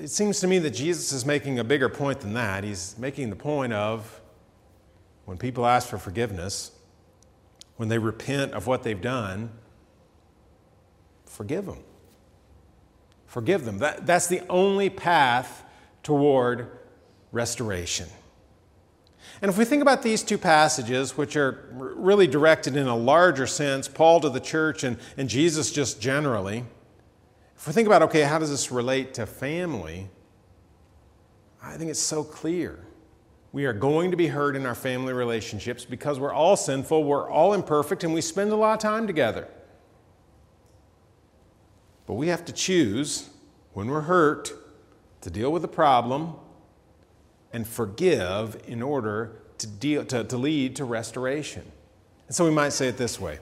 It 0.02 0.10
seems 0.10 0.40
to 0.40 0.48
me 0.48 0.58
that 0.58 0.70
Jesus 0.70 1.12
is 1.12 1.24
making 1.24 1.60
a 1.60 1.64
bigger 1.64 1.88
point 1.88 2.22
than 2.22 2.34
that. 2.34 2.64
He's 2.64 2.98
making 2.98 3.30
the 3.30 3.36
point 3.36 3.72
of 3.72 4.20
when 5.26 5.38
people 5.38 5.64
ask 5.64 5.88
for 5.88 5.96
forgiveness, 5.96 6.72
when 7.76 7.88
they 7.88 7.98
repent 7.98 8.52
of 8.52 8.66
what 8.66 8.82
they've 8.82 9.00
done, 9.00 9.50
forgive 11.24 11.66
them. 11.66 11.78
Forgive 13.26 13.64
them. 13.64 13.78
That, 13.78 14.04
that's 14.04 14.26
the 14.26 14.42
only 14.48 14.90
path 14.90 15.62
toward 16.02 16.66
restoration. 17.30 18.08
And 19.40 19.48
if 19.48 19.56
we 19.56 19.64
think 19.64 19.82
about 19.82 20.02
these 20.02 20.24
two 20.24 20.36
passages, 20.36 21.16
which 21.16 21.36
are 21.36 21.68
really 21.70 22.26
directed 22.26 22.74
in 22.74 22.88
a 22.88 22.96
larger 22.96 23.46
sense, 23.46 23.86
Paul 23.86 24.18
to 24.22 24.30
the 24.30 24.40
church 24.40 24.82
and, 24.82 24.98
and 25.16 25.28
Jesus 25.28 25.70
just 25.70 26.00
generally, 26.00 26.64
if 27.62 27.68
we 27.68 27.72
think 27.72 27.86
about, 27.86 28.02
okay, 28.02 28.22
how 28.22 28.40
does 28.40 28.50
this 28.50 28.72
relate 28.72 29.14
to 29.14 29.24
family? 29.24 30.08
I 31.62 31.76
think 31.76 31.92
it's 31.92 32.00
so 32.00 32.24
clear. 32.24 32.84
We 33.52 33.66
are 33.66 33.72
going 33.72 34.10
to 34.10 34.16
be 34.16 34.26
hurt 34.26 34.56
in 34.56 34.66
our 34.66 34.74
family 34.74 35.12
relationships 35.12 35.84
because 35.84 36.18
we're 36.18 36.32
all 36.32 36.56
sinful, 36.56 37.04
we're 37.04 37.30
all 37.30 37.52
imperfect, 37.52 38.02
and 38.02 38.12
we 38.12 38.20
spend 38.20 38.50
a 38.50 38.56
lot 38.56 38.72
of 38.72 38.80
time 38.80 39.06
together. 39.06 39.46
But 42.08 42.14
we 42.14 42.26
have 42.26 42.44
to 42.46 42.52
choose 42.52 43.30
when 43.74 43.86
we're 43.86 44.00
hurt 44.00 44.52
to 45.20 45.30
deal 45.30 45.52
with 45.52 45.62
the 45.62 45.68
problem 45.68 46.34
and 47.52 47.64
forgive 47.64 48.60
in 48.66 48.82
order 48.82 49.40
to, 49.58 49.68
deal, 49.68 50.04
to, 50.06 50.24
to 50.24 50.36
lead 50.36 50.74
to 50.74 50.84
restoration. 50.84 51.70
And 52.26 52.34
so 52.34 52.44
we 52.44 52.50
might 52.50 52.72
say 52.72 52.88
it 52.88 52.96
this 52.96 53.20
way 53.20 53.38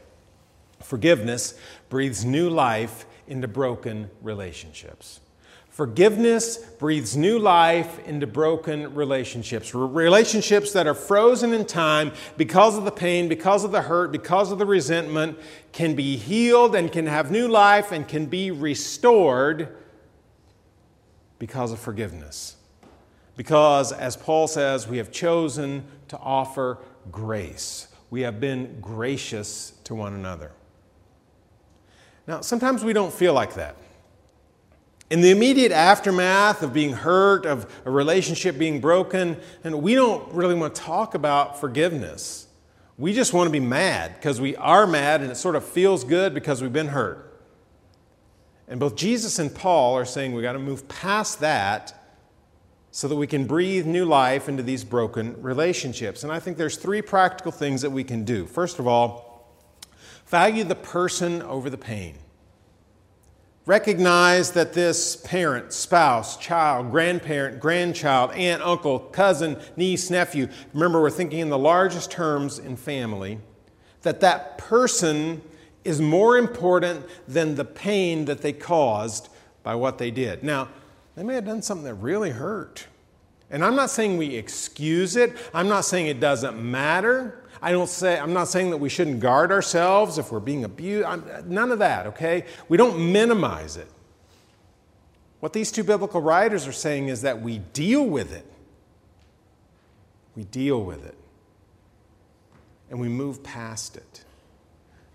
Forgiveness 0.82 1.54
breathes 1.88 2.22
new 2.22 2.50
life 2.50 3.06
into 3.30 3.48
broken 3.48 4.10
relationships. 4.20 5.20
Forgiveness 5.70 6.58
breathes 6.58 7.16
new 7.16 7.38
life 7.38 8.06
into 8.06 8.26
broken 8.26 8.92
relationships. 8.94 9.72
Relationships 9.74 10.72
that 10.72 10.86
are 10.86 10.94
frozen 10.94 11.54
in 11.54 11.64
time 11.64 12.12
because 12.36 12.76
of 12.76 12.84
the 12.84 12.90
pain, 12.90 13.28
because 13.28 13.62
of 13.64 13.70
the 13.70 13.82
hurt, 13.82 14.10
because 14.10 14.50
of 14.50 14.58
the 14.58 14.66
resentment 14.66 15.38
can 15.72 15.94
be 15.94 16.16
healed 16.16 16.74
and 16.74 16.90
can 16.90 17.06
have 17.06 17.30
new 17.30 17.46
life 17.46 17.92
and 17.92 18.06
can 18.06 18.26
be 18.26 18.50
restored 18.50 19.74
because 21.38 21.70
of 21.72 21.78
forgiveness. 21.78 22.56
Because, 23.36 23.92
as 23.92 24.16
Paul 24.16 24.48
says, 24.48 24.86
we 24.86 24.98
have 24.98 25.12
chosen 25.12 25.84
to 26.08 26.18
offer 26.18 26.78
grace. 27.10 27.88
We 28.10 28.22
have 28.22 28.40
been 28.40 28.80
gracious 28.80 29.72
to 29.84 29.94
one 29.94 30.14
another. 30.14 30.50
Now, 32.30 32.42
sometimes 32.42 32.84
we 32.84 32.92
don't 32.92 33.12
feel 33.12 33.34
like 33.34 33.54
that. 33.54 33.74
In 35.10 35.20
the 35.20 35.32
immediate 35.32 35.72
aftermath 35.72 36.62
of 36.62 36.72
being 36.72 36.92
hurt, 36.92 37.44
of 37.44 37.68
a 37.84 37.90
relationship 37.90 38.56
being 38.56 38.80
broken, 38.80 39.36
and 39.64 39.82
we 39.82 39.96
don't 39.96 40.32
really 40.32 40.54
want 40.54 40.72
to 40.76 40.80
talk 40.80 41.16
about 41.16 41.58
forgiveness. 41.58 42.46
We 42.96 43.14
just 43.14 43.32
want 43.32 43.48
to 43.48 43.50
be 43.50 43.58
mad 43.58 44.14
because 44.14 44.40
we 44.40 44.54
are 44.54 44.86
mad 44.86 45.22
and 45.22 45.32
it 45.32 45.34
sort 45.34 45.56
of 45.56 45.64
feels 45.64 46.04
good 46.04 46.32
because 46.32 46.62
we've 46.62 46.72
been 46.72 46.86
hurt. 46.86 47.42
And 48.68 48.78
both 48.78 48.94
Jesus 48.94 49.40
and 49.40 49.52
Paul 49.52 49.96
are 49.96 50.04
saying 50.04 50.32
we 50.32 50.40
got 50.40 50.52
to 50.52 50.60
move 50.60 50.86
past 50.86 51.40
that 51.40 52.14
so 52.92 53.08
that 53.08 53.16
we 53.16 53.26
can 53.26 53.44
breathe 53.44 53.86
new 53.86 54.04
life 54.04 54.48
into 54.48 54.62
these 54.62 54.84
broken 54.84 55.42
relationships. 55.42 56.22
And 56.22 56.30
I 56.30 56.38
think 56.38 56.58
there's 56.58 56.76
three 56.76 57.02
practical 57.02 57.50
things 57.50 57.82
that 57.82 57.90
we 57.90 58.04
can 58.04 58.22
do. 58.22 58.46
First 58.46 58.78
of 58.78 58.86
all, 58.86 59.29
value 60.30 60.62
the 60.62 60.76
person 60.76 61.42
over 61.42 61.68
the 61.68 61.76
pain. 61.76 62.14
Recognize 63.66 64.52
that 64.52 64.72
this 64.72 65.16
parent, 65.16 65.72
spouse, 65.72 66.36
child, 66.36 66.90
grandparent, 66.90 67.60
grandchild, 67.60 68.32
aunt, 68.32 68.62
uncle, 68.62 68.98
cousin, 68.98 69.58
niece, 69.76 70.08
nephew, 70.08 70.48
remember 70.72 71.00
we're 71.00 71.10
thinking 71.10 71.40
in 71.40 71.50
the 71.50 71.58
largest 71.58 72.10
terms 72.10 72.58
in 72.58 72.76
family, 72.76 73.38
that 74.02 74.20
that 74.20 74.56
person 74.56 75.42
is 75.84 76.00
more 76.00 76.38
important 76.38 77.04
than 77.26 77.56
the 77.56 77.64
pain 77.64 78.24
that 78.26 78.40
they 78.40 78.52
caused 78.52 79.28
by 79.62 79.74
what 79.74 79.98
they 79.98 80.10
did. 80.10 80.42
Now, 80.42 80.68
they 81.16 81.22
may 81.22 81.34
have 81.34 81.44
done 81.44 81.62
something 81.62 81.84
that 81.84 81.94
really 81.94 82.30
hurt. 82.30 82.86
And 83.50 83.64
I'm 83.64 83.74
not 83.74 83.90
saying 83.90 84.16
we 84.16 84.36
excuse 84.36 85.16
it. 85.16 85.36
I'm 85.52 85.68
not 85.68 85.84
saying 85.84 86.06
it 86.06 86.20
doesn't 86.20 86.62
matter. 86.62 87.44
I 87.62 87.72
don't 87.72 87.88
say, 87.88 88.18
I'm 88.18 88.32
not 88.32 88.48
saying 88.48 88.70
that 88.70 88.78
we 88.78 88.88
shouldn't 88.88 89.20
guard 89.20 89.52
ourselves 89.52 90.18
if 90.18 90.32
we're 90.32 90.40
being 90.40 90.64
abused. 90.64 91.04
I'm, 91.04 91.24
none 91.46 91.72
of 91.72 91.80
that, 91.80 92.06
okay? 92.08 92.46
We 92.68 92.76
don't 92.76 93.12
minimize 93.12 93.76
it. 93.76 93.88
What 95.40 95.52
these 95.52 95.72
two 95.72 95.84
biblical 95.84 96.20
writers 96.20 96.66
are 96.66 96.72
saying 96.72 97.08
is 97.08 97.22
that 97.22 97.42
we 97.42 97.58
deal 97.58 98.04
with 98.04 98.32
it. 98.32 98.46
We 100.36 100.44
deal 100.44 100.82
with 100.84 101.04
it. 101.04 101.16
And 102.88 103.00
we 103.00 103.08
move 103.08 103.42
past 103.42 103.96
it. 103.96 104.24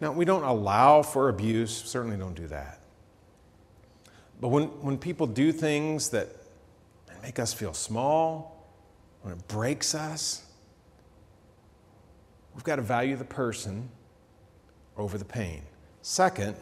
Now, 0.02 0.12
we 0.12 0.26
don't 0.26 0.44
allow 0.44 1.02
for 1.02 1.30
abuse, 1.30 1.72
certainly 1.72 2.18
don't 2.18 2.36
do 2.36 2.48
that. 2.48 2.80
But 4.42 4.50
when, 4.50 4.66
when 4.82 4.98
people 4.98 5.26
do 5.26 5.52
things 5.52 6.10
that 6.10 6.28
make 7.26 7.40
us 7.40 7.52
feel 7.52 7.74
small, 7.74 8.64
when 9.24 9.34
it 9.34 9.48
breaks 9.48 9.96
us, 9.96 10.46
we've 12.54 12.64
got 12.64 12.76
to 12.76 12.84
value 12.84 13.16
the 13.16 13.26
person 13.26 13.90
over 14.96 15.18
the 15.18 15.26
pain. 15.26 15.64
Second, 16.04 16.56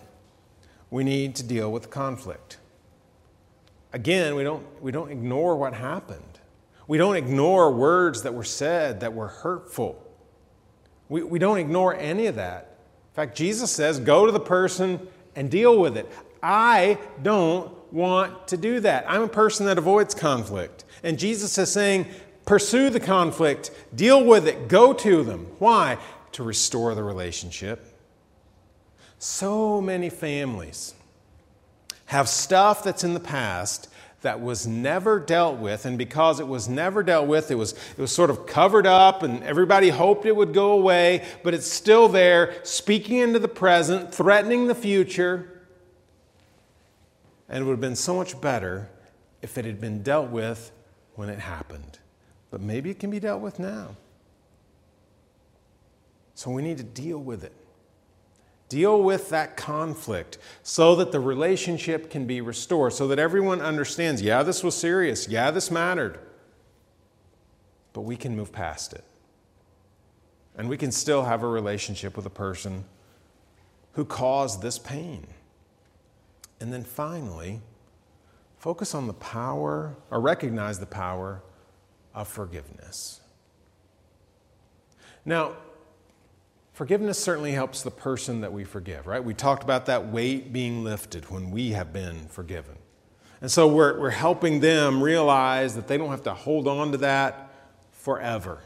we 0.90 1.04
need 1.04 1.36
to 1.36 1.44
deal 1.44 1.70
with 1.70 1.90
conflict. 1.90 2.60
Again, 3.92 4.36
we 4.36 4.46
don't, 4.46 4.66
we 4.82 4.94
don't 4.94 5.12
ignore 5.12 5.58
what 5.58 5.74
happened. 5.74 6.40
We 6.88 6.98
don't 6.98 7.18
ignore 7.18 7.70
words 7.70 8.22
that 8.24 8.34
were 8.34 8.46
said 8.46 9.02
that 9.02 9.14
were 9.14 9.28
hurtful. 9.28 10.02
We, 11.10 11.24
we 11.24 11.40
don't 11.40 11.58
ignore 11.58 11.94
any 11.94 12.28
of 12.28 12.36
that. 12.36 12.78
In 13.12 13.16
fact, 13.16 13.36
Jesus 13.36 13.70
says, 13.70 14.00
go 14.00 14.26
to 14.26 14.32
the 14.32 14.40
person 14.40 15.10
and 15.36 15.52
deal 15.52 15.78
with 15.78 15.98
it. 15.98 16.10
I 16.42 17.00
don't 17.22 17.70
want 17.94 18.48
to 18.48 18.58
do 18.58 18.80
that. 18.80 19.06
I'm 19.08 19.22
a 19.22 19.28
person 19.28 19.68
that 19.68 19.78
avoids 19.78 20.16
conflict. 20.16 20.84
And 21.04 21.20
Jesus 21.20 21.58
is 21.58 21.72
saying, 21.72 22.08
pursue 22.44 22.90
the 22.90 23.00
conflict, 23.00 23.72
deal 23.96 24.26
with 24.26 24.48
it, 24.48 24.68
go 24.68 24.94
to 24.94 25.24
them. 25.24 25.46
Why? 25.60 26.00
To 26.34 26.44
restore 26.44 26.96
the 26.96 27.04
relationship. 27.04 27.86
So 29.20 29.80
many 29.80 30.10
families 30.10 30.96
have 32.08 32.28
stuff 32.28 32.84
that's 32.84 33.04
in 33.04 33.14
the 33.14 33.20
past 33.20 33.90
that 34.22 34.42
was 34.42 34.66
never 34.66 35.20
dealt 35.20 35.60
with 35.60 35.86
and 35.86 35.98
because 35.98 36.40
it 36.40 36.48
was 36.48 36.68
never 36.68 37.04
dealt 37.04 37.28
with 37.28 37.52
it 37.52 37.56
was, 37.56 37.74
it 37.74 37.98
was 37.98 38.12
sort 38.12 38.30
of 38.30 38.46
covered 38.46 38.88
up 38.88 39.22
and 39.22 39.44
everybody 39.44 39.90
hoped 39.90 40.26
it 40.26 40.36
would 40.36 40.54
go 40.54 40.72
away 40.72 41.26
but 41.44 41.54
it's 41.54 41.68
still 41.68 42.08
there 42.08 42.54
speaking 42.64 43.18
into 43.18 43.40
the 43.40 43.48
present 43.48 44.14
threatening 44.14 44.68
the 44.68 44.76
future 44.76 45.53
and 47.50 47.62
it 47.62 47.66
would 47.66 47.74
have 47.74 47.82
been 47.82 47.96
so 47.96 48.16
much 48.16 48.40
better 48.40 48.90
if 49.42 49.58
it 49.58 49.66
had 49.66 49.80
been 49.82 50.02
dealt 50.02 50.30
with 50.30 50.72
when 51.16 51.30
it 51.30 51.40
happened. 51.40 52.00
But 52.50 52.62
maybe 52.62 52.90
it 52.90 53.00
can 53.00 53.10
be 53.10 53.20
dealt 53.20 53.42
with 53.42 53.60
now. 53.60 53.96
So 56.36 56.52
we 56.52 56.62
need 56.62 56.78
to 56.78 56.84
deal 56.84 57.20
with 57.20 57.44
it. 57.44 57.54
Deal 58.70 59.04
with 59.04 59.30
that 59.30 59.56
conflict 59.56 60.40
so 60.64 60.96
that 60.96 61.12
the 61.12 61.20
relationship 61.20 62.10
can 62.10 62.26
be 62.26 62.42
restored, 62.42 62.94
so 62.94 63.08
that 63.08 63.20
everyone 63.20 63.62
understands 63.62 64.22
yeah, 64.22 64.42
this 64.42 64.64
was 64.64 64.76
serious, 64.76 65.28
yeah, 65.28 65.52
this 65.52 65.70
mattered. 65.70 66.20
But 67.92 68.02
we 68.02 68.16
can 68.16 68.36
move 68.36 68.52
past 68.52 68.94
it. 68.94 69.04
And 70.58 70.70
we 70.70 70.78
can 70.78 70.92
still 70.92 71.24
have 71.24 71.44
a 71.44 71.48
relationship 71.48 72.16
with 72.16 72.26
a 72.26 72.32
person 72.32 72.86
who 73.94 74.06
caused 74.06 74.62
this 74.62 74.80
pain. 74.80 75.28
And 76.64 76.72
then 76.72 76.86
finally, 76.86 77.60
focus 78.58 78.96
on 78.96 79.08
the 79.08 79.14
power 79.14 79.98
or 80.10 80.22
recognize 80.22 80.80
the 80.80 80.86
power 80.86 81.44
of 82.16 82.30
forgiveness. 82.30 83.20
Now, 85.26 85.58
forgiveness 86.72 87.22
certainly 87.22 87.52
helps 87.52 87.84
the 87.84 87.92
person 87.92 88.40
that 88.40 88.54
we 88.54 88.64
forgive, 88.64 89.08
right? 89.08 89.22
We 89.22 89.34
talked 89.34 89.62
about 89.62 89.88
that 89.88 90.08
weight 90.08 90.54
being 90.54 90.86
lifted 90.86 91.30
when 91.30 91.52
we 91.52 91.72
have 91.72 91.92
been 91.92 92.30
forgiven. 92.30 92.78
And 93.42 93.52
so 93.52 93.68
we're, 93.68 94.00
we're 94.00 94.10
helping 94.12 94.62
them 94.62 95.04
realize 95.04 95.76
that 95.76 95.90
they 95.90 95.98
don't 95.98 96.12
have 96.12 96.24
to 96.24 96.34
hold 96.34 96.70
on 96.70 96.94
to 96.94 96.98
that 97.00 97.52
forever. 97.92 98.60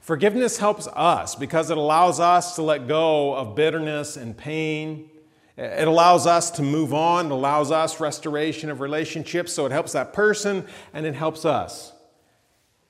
Forgiveness 0.00 0.56
helps 0.56 0.86
us 0.86 1.34
because 1.34 1.68
it 1.68 1.76
allows 1.76 2.20
us 2.20 2.56
to 2.56 2.62
let 2.62 2.88
go 2.88 3.34
of 3.34 3.54
bitterness 3.54 4.16
and 4.16 4.34
pain 4.34 5.10
it 5.56 5.88
allows 5.88 6.26
us 6.26 6.50
to 6.52 6.62
move 6.62 6.92
on, 6.92 7.26
it 7.26 7.32
allows 7.32 7.70
us 7.70 7.98
restoration 7.98 8.68
of 8.68 8.80
relationships, 8.80 9.52
so 9.52 9.64
it 9.64 9.72
helps 9.72 9.92
that 9.92 10.12
person 10.12 10.66
and 10.92 11.06
it 11.06 11.14
helps 11.14 11.44
us. 11.44 11.92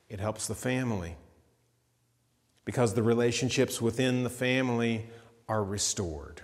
It 0.09 0.19
helps 0.19 0.47
the 0.47 0.55
family 0.55 1.15
because 2.65 2.93
the 2.93 3.03
relationships 3.03 3.81
within 3.81 4.23
the 4.23 4.29
family 4.29 5.05
are 5.47 5.63
restored. 5.63 6.41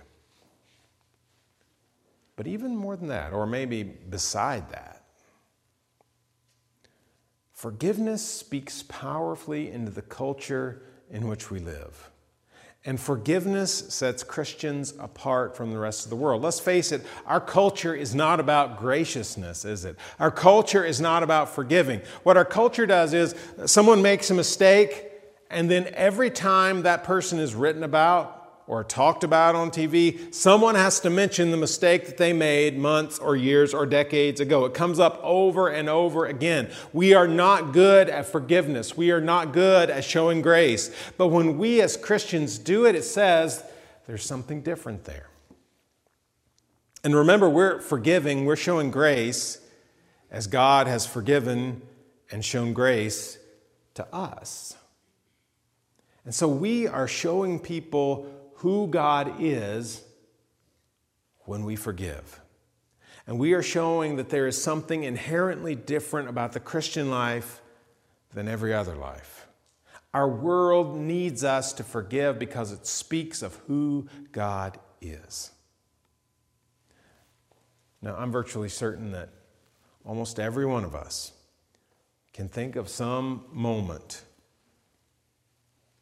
But 2.36 2.46
even 2.46 2.74
more 2.74 2.96
than 2.96 3.08
that, 3.08 3.32
or 3.32 3.46
maybe 3.46 3.82
beside 3.82 4.70
that, 4.70 5.04
forgiveness 7.52 8.26
speaks 8.26 8.82
powerfully 8.88 9.70
into 9.70 9.90
the 9.90 10.02
culture 10.02 10.82
in 11.10 11.28
which 11.28 11.50
we 11.50 11.60
live. 11.60 12.10
And 12.86 13.00
forgiveness 13.00 13.72
sets 13.88 14.22
Christians 14.22 14.92
apart 14.98 15.56
from 15.56 15.70
the 15.70 15.78
rest 15.78 16.04
of 16.04 16.10
the 16.10 16.16
world. 16.16 16.42
Let's 16.42 16.60
face 16.60 16.92
it, 16.92 17.00
our 17.24 17.40
culture 17.40 17.94
is 17.94 18.14
not 18.14 18.40
about 18.40 18.78
graciousness, 18.78 19.64
is 19.64 19.86
it? 19.86 19.96
Our 20.20 20.30
culture 20.30 20.84
is 20.84 21.00
not 21.00 21.22
about 21.22 21.48
forgiving. 21.48 22.02
What 22.24 22.36
our 22.36 22.44
culture 22.44 22.84
does 22.84 23.14
is 23.14 23.34
someone 23.64 24.02
makes 24.02 24.30
a 24.30 24.34
mistake, 24.34 25.10
and 25.48 25.70
then 25.70 25.88
every 25.94 26.28
time 26.28 26.82
that 26.82 27.04
person 27.04 27.38
is 27.38 27.54
written 27.54 27.84
about, 27.84 28.43
or 28.66 28.82
talked 28.82 29.24
about 29.24 29.54
on 29.54 29.70
TV, 29.70 30.32
someone 30.34 30.74
has 30.74 31.00
to 31.00 31.10
mention 31.10 31.50
the 31.50 31.56
mistake 31.56 32.06
that 32.06 32.16
they 32.16 32.32
made 32.32 32.78
months 32.78 33.18
or 33.18 33.36
years 33.36 33.74
or 33.74 33.84
decades 33.84 34.40
ago. 34.40 34.64
It 34.64 34.72
comes 34.72 34.98
up 34.98 35.20
over 35.22 35.68
and 35.68 35.88
over 35.88 36.24
again. 36.24 36.70
We 36.92 37.12
are 37.12 37.28
not 37.28 37.72
good 37.72 38.08
at 38.08 38.26
forgiveness. 38.26 38.96
We 38.96 39.10
are 39.10 39.20
not 39.20 39.52
good 39.52 39.90
at 39.90 40.04
showing 40.04 40.40
grace. 40.40 40.90
But 41.18 41.28
when 41.28 41.58
we 41.58 41.82
as 41.82 41.96
Christians 41.96 42.58
do 42.58 42.86
it, 42.86 42.94
it 42.94 43.04
says 43.04 43.62
there's 44.06 44.24
something 44.24 44.62
different 44.62 45.04
there. 45.04 45.28
And 47.02 47.14
remember, 47.14 47.50
we're 47.50 47.80
forgiving, 47.80 48.46
we're 48.46 48.56
showing 48.56 48.90
grace 48.90 49.60
as 50.30 50.46
God 50.46 50.86
has 50.86 51.06
forgiven 51.06 51.82
and 52.30 52.42
shown 52.42 52.72
grace 52.72 53.38
to 53.92 54.06
us. 54.14 54.74
And 56.24 56.34
so 56.34 56.48
we 56.48 56.86
are 56.86 57.06
showing 57.06 57.60
people 57.60 58.26
who 58.64 58.86
God 58.86 59.34
is 59.40 60.02
when 61.40 61.66
we 61.66 61.76
forgive. 61.76 62.40
And 63.26 63.38
we 63.38 63.52
are 63.52 63.62
showing 63.62 64.16
that 64.16 64.30
there 64.30 64.46
is 64.46 64.60
something 64.60 65.04
inherently 65.04 65.74
different 65.74 66.30
about 66.30 66.52
the 66.52 66.60
Christian 66.60 67.10
life 67.10 67.60
than 68.32 68.48
every 68.48 68.72
other 68.72 68.96
life. 68.96 69.46
Our 70.14 70.26
world 70.26 70.96
needs 70.96 71.44
us 71.44 71.74
to 71.74 71.84
forgive 71.84 72.38
because 72.38 72.72
it 72.72 72.86
speaks 72.86 73.42
of 73.42 73.54
who 73.66 74.08
God 74.32 74.78
is. 75.02 75.50
Now, 78.00 78.16
I'm 78.16 78.32
virtually 78.32 78.70
certain 78.70 79.12
that 79.12 79.28
almost 80.06 80.40
every 80.40 80.64
one 80.64 80.84
of 80.84 80.94
us 80.94 81.32
can 82.32 82.48
think 82.48 82.76
of 82.76 82.88
some 82.88 83.44
moment 83.52 84.22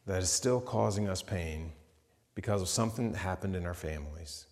that 0.07 0.23
is 0.23 0.31
still 0.31 0.61
causing 0.61 1.09
us 1.09 1.23
pain 1.23 1.73
because 2.35 2.63
of 2.63 2.69
something 2.69 3.13
that 3.13 3.19
happened 3.19 3.57
in 3.57 3.67
our 3.67 3.75
families. 3.75 4.47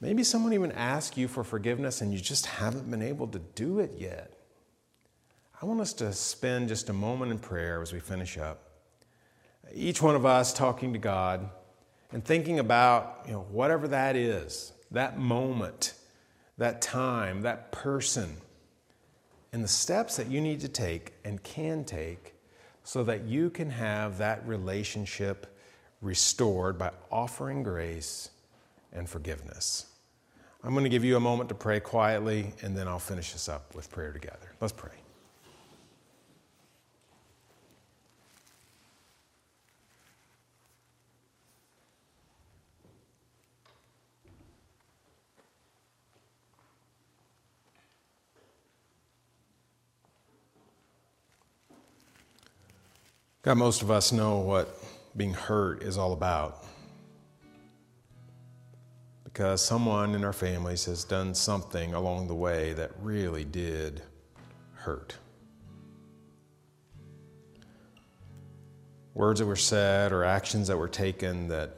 Maybe 0.00 0.22
someone 0.22 0.52
even 0.52 0.72
asked 0.72 1.16
you 1.16 1.26
for 1.26 1.42
forgiveness 1.42 2.00
and 2.00 2.12
you 2.12 2.20
just 2.20 2.46
haven't 2.46 2.90
been 2.90 3.02
able 3.02 3.26
to 3.28 3.38
do 3.38 3.80
it 3.80 3.92
yet. 3.96 4.32
I 5.60 5.66
want 5.66 5.80
us 5.80 5.92
to 5.94 6.12
spend 6.12 6.68
just 6.68 6.88
a 6.88 6.92
moment 6.92 7.32
in 7.32 7.38
prayer 7.38 7.82
as 7.82 7.92
we 7.92 7.98
finish 7.98 8.38
up. 8.38 8.62
Each 9.74 10.00
one 10.00 10.14
of 10.14 10.24
us 10.24 10.52
talking 10.52 10.92
to 10.92 10.98
God 11.00 11.50
and 12.12 12.24
thinking 12.24 12.60
about, 12.60 13.22
you 13.26 13.32
know, 13.32 13.46
whatever 13.50 13.88
that 13.88 14.14
is, 14.14 14.72
that 14.92 15.18
moment, 15.18 15.94
that 16.58 16.80
time, 16.80 17.42
that 17.42 17.72
person, 17.72 18.36
and 19.52 19.64
the 19.64 19.68
steps 19.68 20.16
that 20.16 20.28
you 20.28 20.40
need 20.40 20.60
to 20.60 20.68
take 20.68 21.14
and 21.24 21.42
can 21.42 21.84
take 21.84 22.34
so 22.84 23.02
that 23.04 23.24
you 23.24 23.50
can 23.50 23.70
have 23.70 24.18
that 24.18 24.46
relationship 24.46 25.57
restored 26.00 26.78
by 26.78 26.90
offering 27.10 27.62
grace 27.62 28.30
and 28.92 29.08
forgiveness. 29.08 29.86
I'm 30.62 30.72
going 30.72 30.84
to 30.84 30.90
give 30.90 31.04
you 31.04 31.16
a 31.16 31.20
moment 31.20 31.48
to 31.50 31.54
pray 31.54 31.80
quietly, 31.80 32.52
and 32.62 32.76
then 32.76 32.88
I'll 32.88 32.98
finish 32.98 33.32
this 33.32 33.48
up 33.48 33.74
with 33.74 33.90
prayer 33.90 34.12
together. 34.12 34.52
Let's 34.60 34.72
pray. 34.72 34.90
God, 53.42 53.56
most 53.56 53.80
of 53.80 53.90
us 53.90 54.12
know 54.12 54.40
what 54.40 54.77
being 55.18 55.34
hurt 55.34 55.82
is 55.82 55.98
all 55.98 56.12
about. 56.12 56.64
Because 59.24 59.62
someone 59.62 60.14
in 60.14 60.24
our 60.24 60.32
families 60.32 60.84
has 60.86 61.04
done 61.04 61.34
something 61.34 61.92
along 61.92 62.28
the 62.28 62.34
way 62.34 62.72
that 62.74 62.92
really 63.02 63.44
did 63.44 64.00
hurt. 64.74 65.16
Words 69.14 69.40
that 69.40 69.46
were 69.46 69.56
said 69.56 70.12
or 70.12 70.22
actions 70.22 70.68
that 70.68 70.76
were 70.76 70.88
taken 70.88 71.48
that 71.48 71.74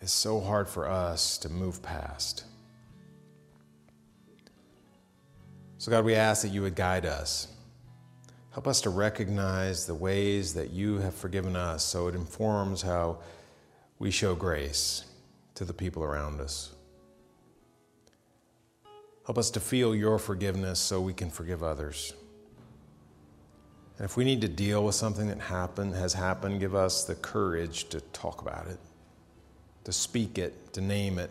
is 0.00 0.10
so 0.10 0.40
hard 0.40 0.68
for 0.68 0.88
us 0.88 1.36
to 1.38 1.50
move 1.50 1.82
past. 1.82 2.44
So, 5.76 5.90
God, 5.90 6.06
we 6.06 6.14
ask 6.14 6.40
that 6.42 6.48
you 6.48 6.62
would 6.62 6.74
guide 6.74 7.04
us. 7.04 7.48
Help 8.54 8.68
us 8.68 8.80
to 8.82 8.90
recognize 8.90 9.84
the 9.84 9.96
ways 9.96 10.54
that 10.54 10.70
you 10.70 10.98
have 10.98 11.12
forgiven 11.12 11.56
us 11.56 11.82
so 11.82 12.06
it 12.06 12.14
informs 12.14 12.82
how 12.82 13.18
we 13.98 14.12
show 14.12 14.36
grace 14.36 15.06
to 15.56 15.64
the 15.64 15.72
people 15.72 16.04
around 16.04 16.40
us. 16.40 16.70
Help 19.26 19.38
us 19.38 19.50
to 19.50 19.58
feel 19.58 19.92
your 19.92 20.20
forgiveness 20.20 20.78
so 20.78 21.00
we 21.00 21.12
can 21.12 21.30
forgive 21.30 21.64
others. 21.64 22.14
And 23.98 24.04
if 24.04 24.16
we 24.16 24.22
need 24.22 24.40
to 24.42 24.48
deal 24.48 24.84
with 24.84 24.94
something 24.94 25.26
that 25.26 25.40
happened, 25.40 25.96
has 25.96 26.14
happened, 26.14 26.60
give 26.60 26.76
us 26.76 27.02
the 27.02 27.16
courage 27.16 27.88
to 27.88 28.00
talk 28.12 28.40
about 28.40 28.68
it, 28.68 28.78
to 29.82 29.92
speak 29.92 30.38
it, 30.38 30.72
to 30.74 30.80
name 30.80 31.18
it, 31.18 31.30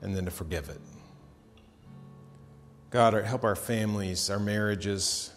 and 0.00 0.16
then 0.16 0.26
to 0.26 0.30
forgive 0.30 0.68
it. 0.68 0.80
God, 2.90 3.14
help 3.24 3.42
our 3.42 3.56
families, 3.56 4.30
our 4.30 4.38
marriages, 4.38 5.32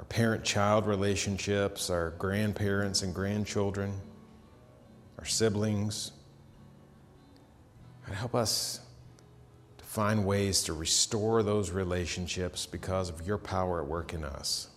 our 0.00 0.04
parent 0.06 0.42
child 0.42 0.86
relationships, 0.86 1.90
our 1.90 2.14
grandparents 2.16 3.02
and 3.02 3.14
grandchildren, 3.14 3.92
our 5.18 5.26
siblings. 5.26 6.12
God, 8.06 8.14
help 8.14 8.34
us 8.34 8.80
to 9.76 9.84
find 9.84 10.24
ways 10.24 10.62
to 10.62 10.72
restore 10.72 11.42
those 11.42 11.70
relationships 11.70 12.64
because 12.64 13.10
of 13.10 13.26
your 13.26 13.36
power 13.36 13.82
at 13.82 13.86
work 13.86 14.14
in 14.14 14.24
us. 14.24 14.68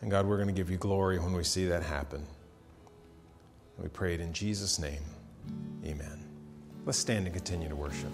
And 0.00 0.08
God, 0.08 0.24
we're 0.24 0.36
going 0.36 0.46
to 0.46 0.54
give 0.54 0.70
you 0.70 0.76
glory 0.76 1.18
when 1.18 1.32
we 1.32 1.42
see 1.42 1.66
that 1.66 1.82
happen. 1.82 2.24
We 3.76 3.88
pray 3.88 4.14
it 4.14 4.20
in 4.20 4.32
Jesus' 4.32 4.78
name. 4.78 5.02
Amen. 5.84 6.24
Let's 6.86 6.98
stand 6.98 7.26
and 7.26 7.34
continue 7.34 7.68
to 7.68 7.74
worship. 7.74 8.12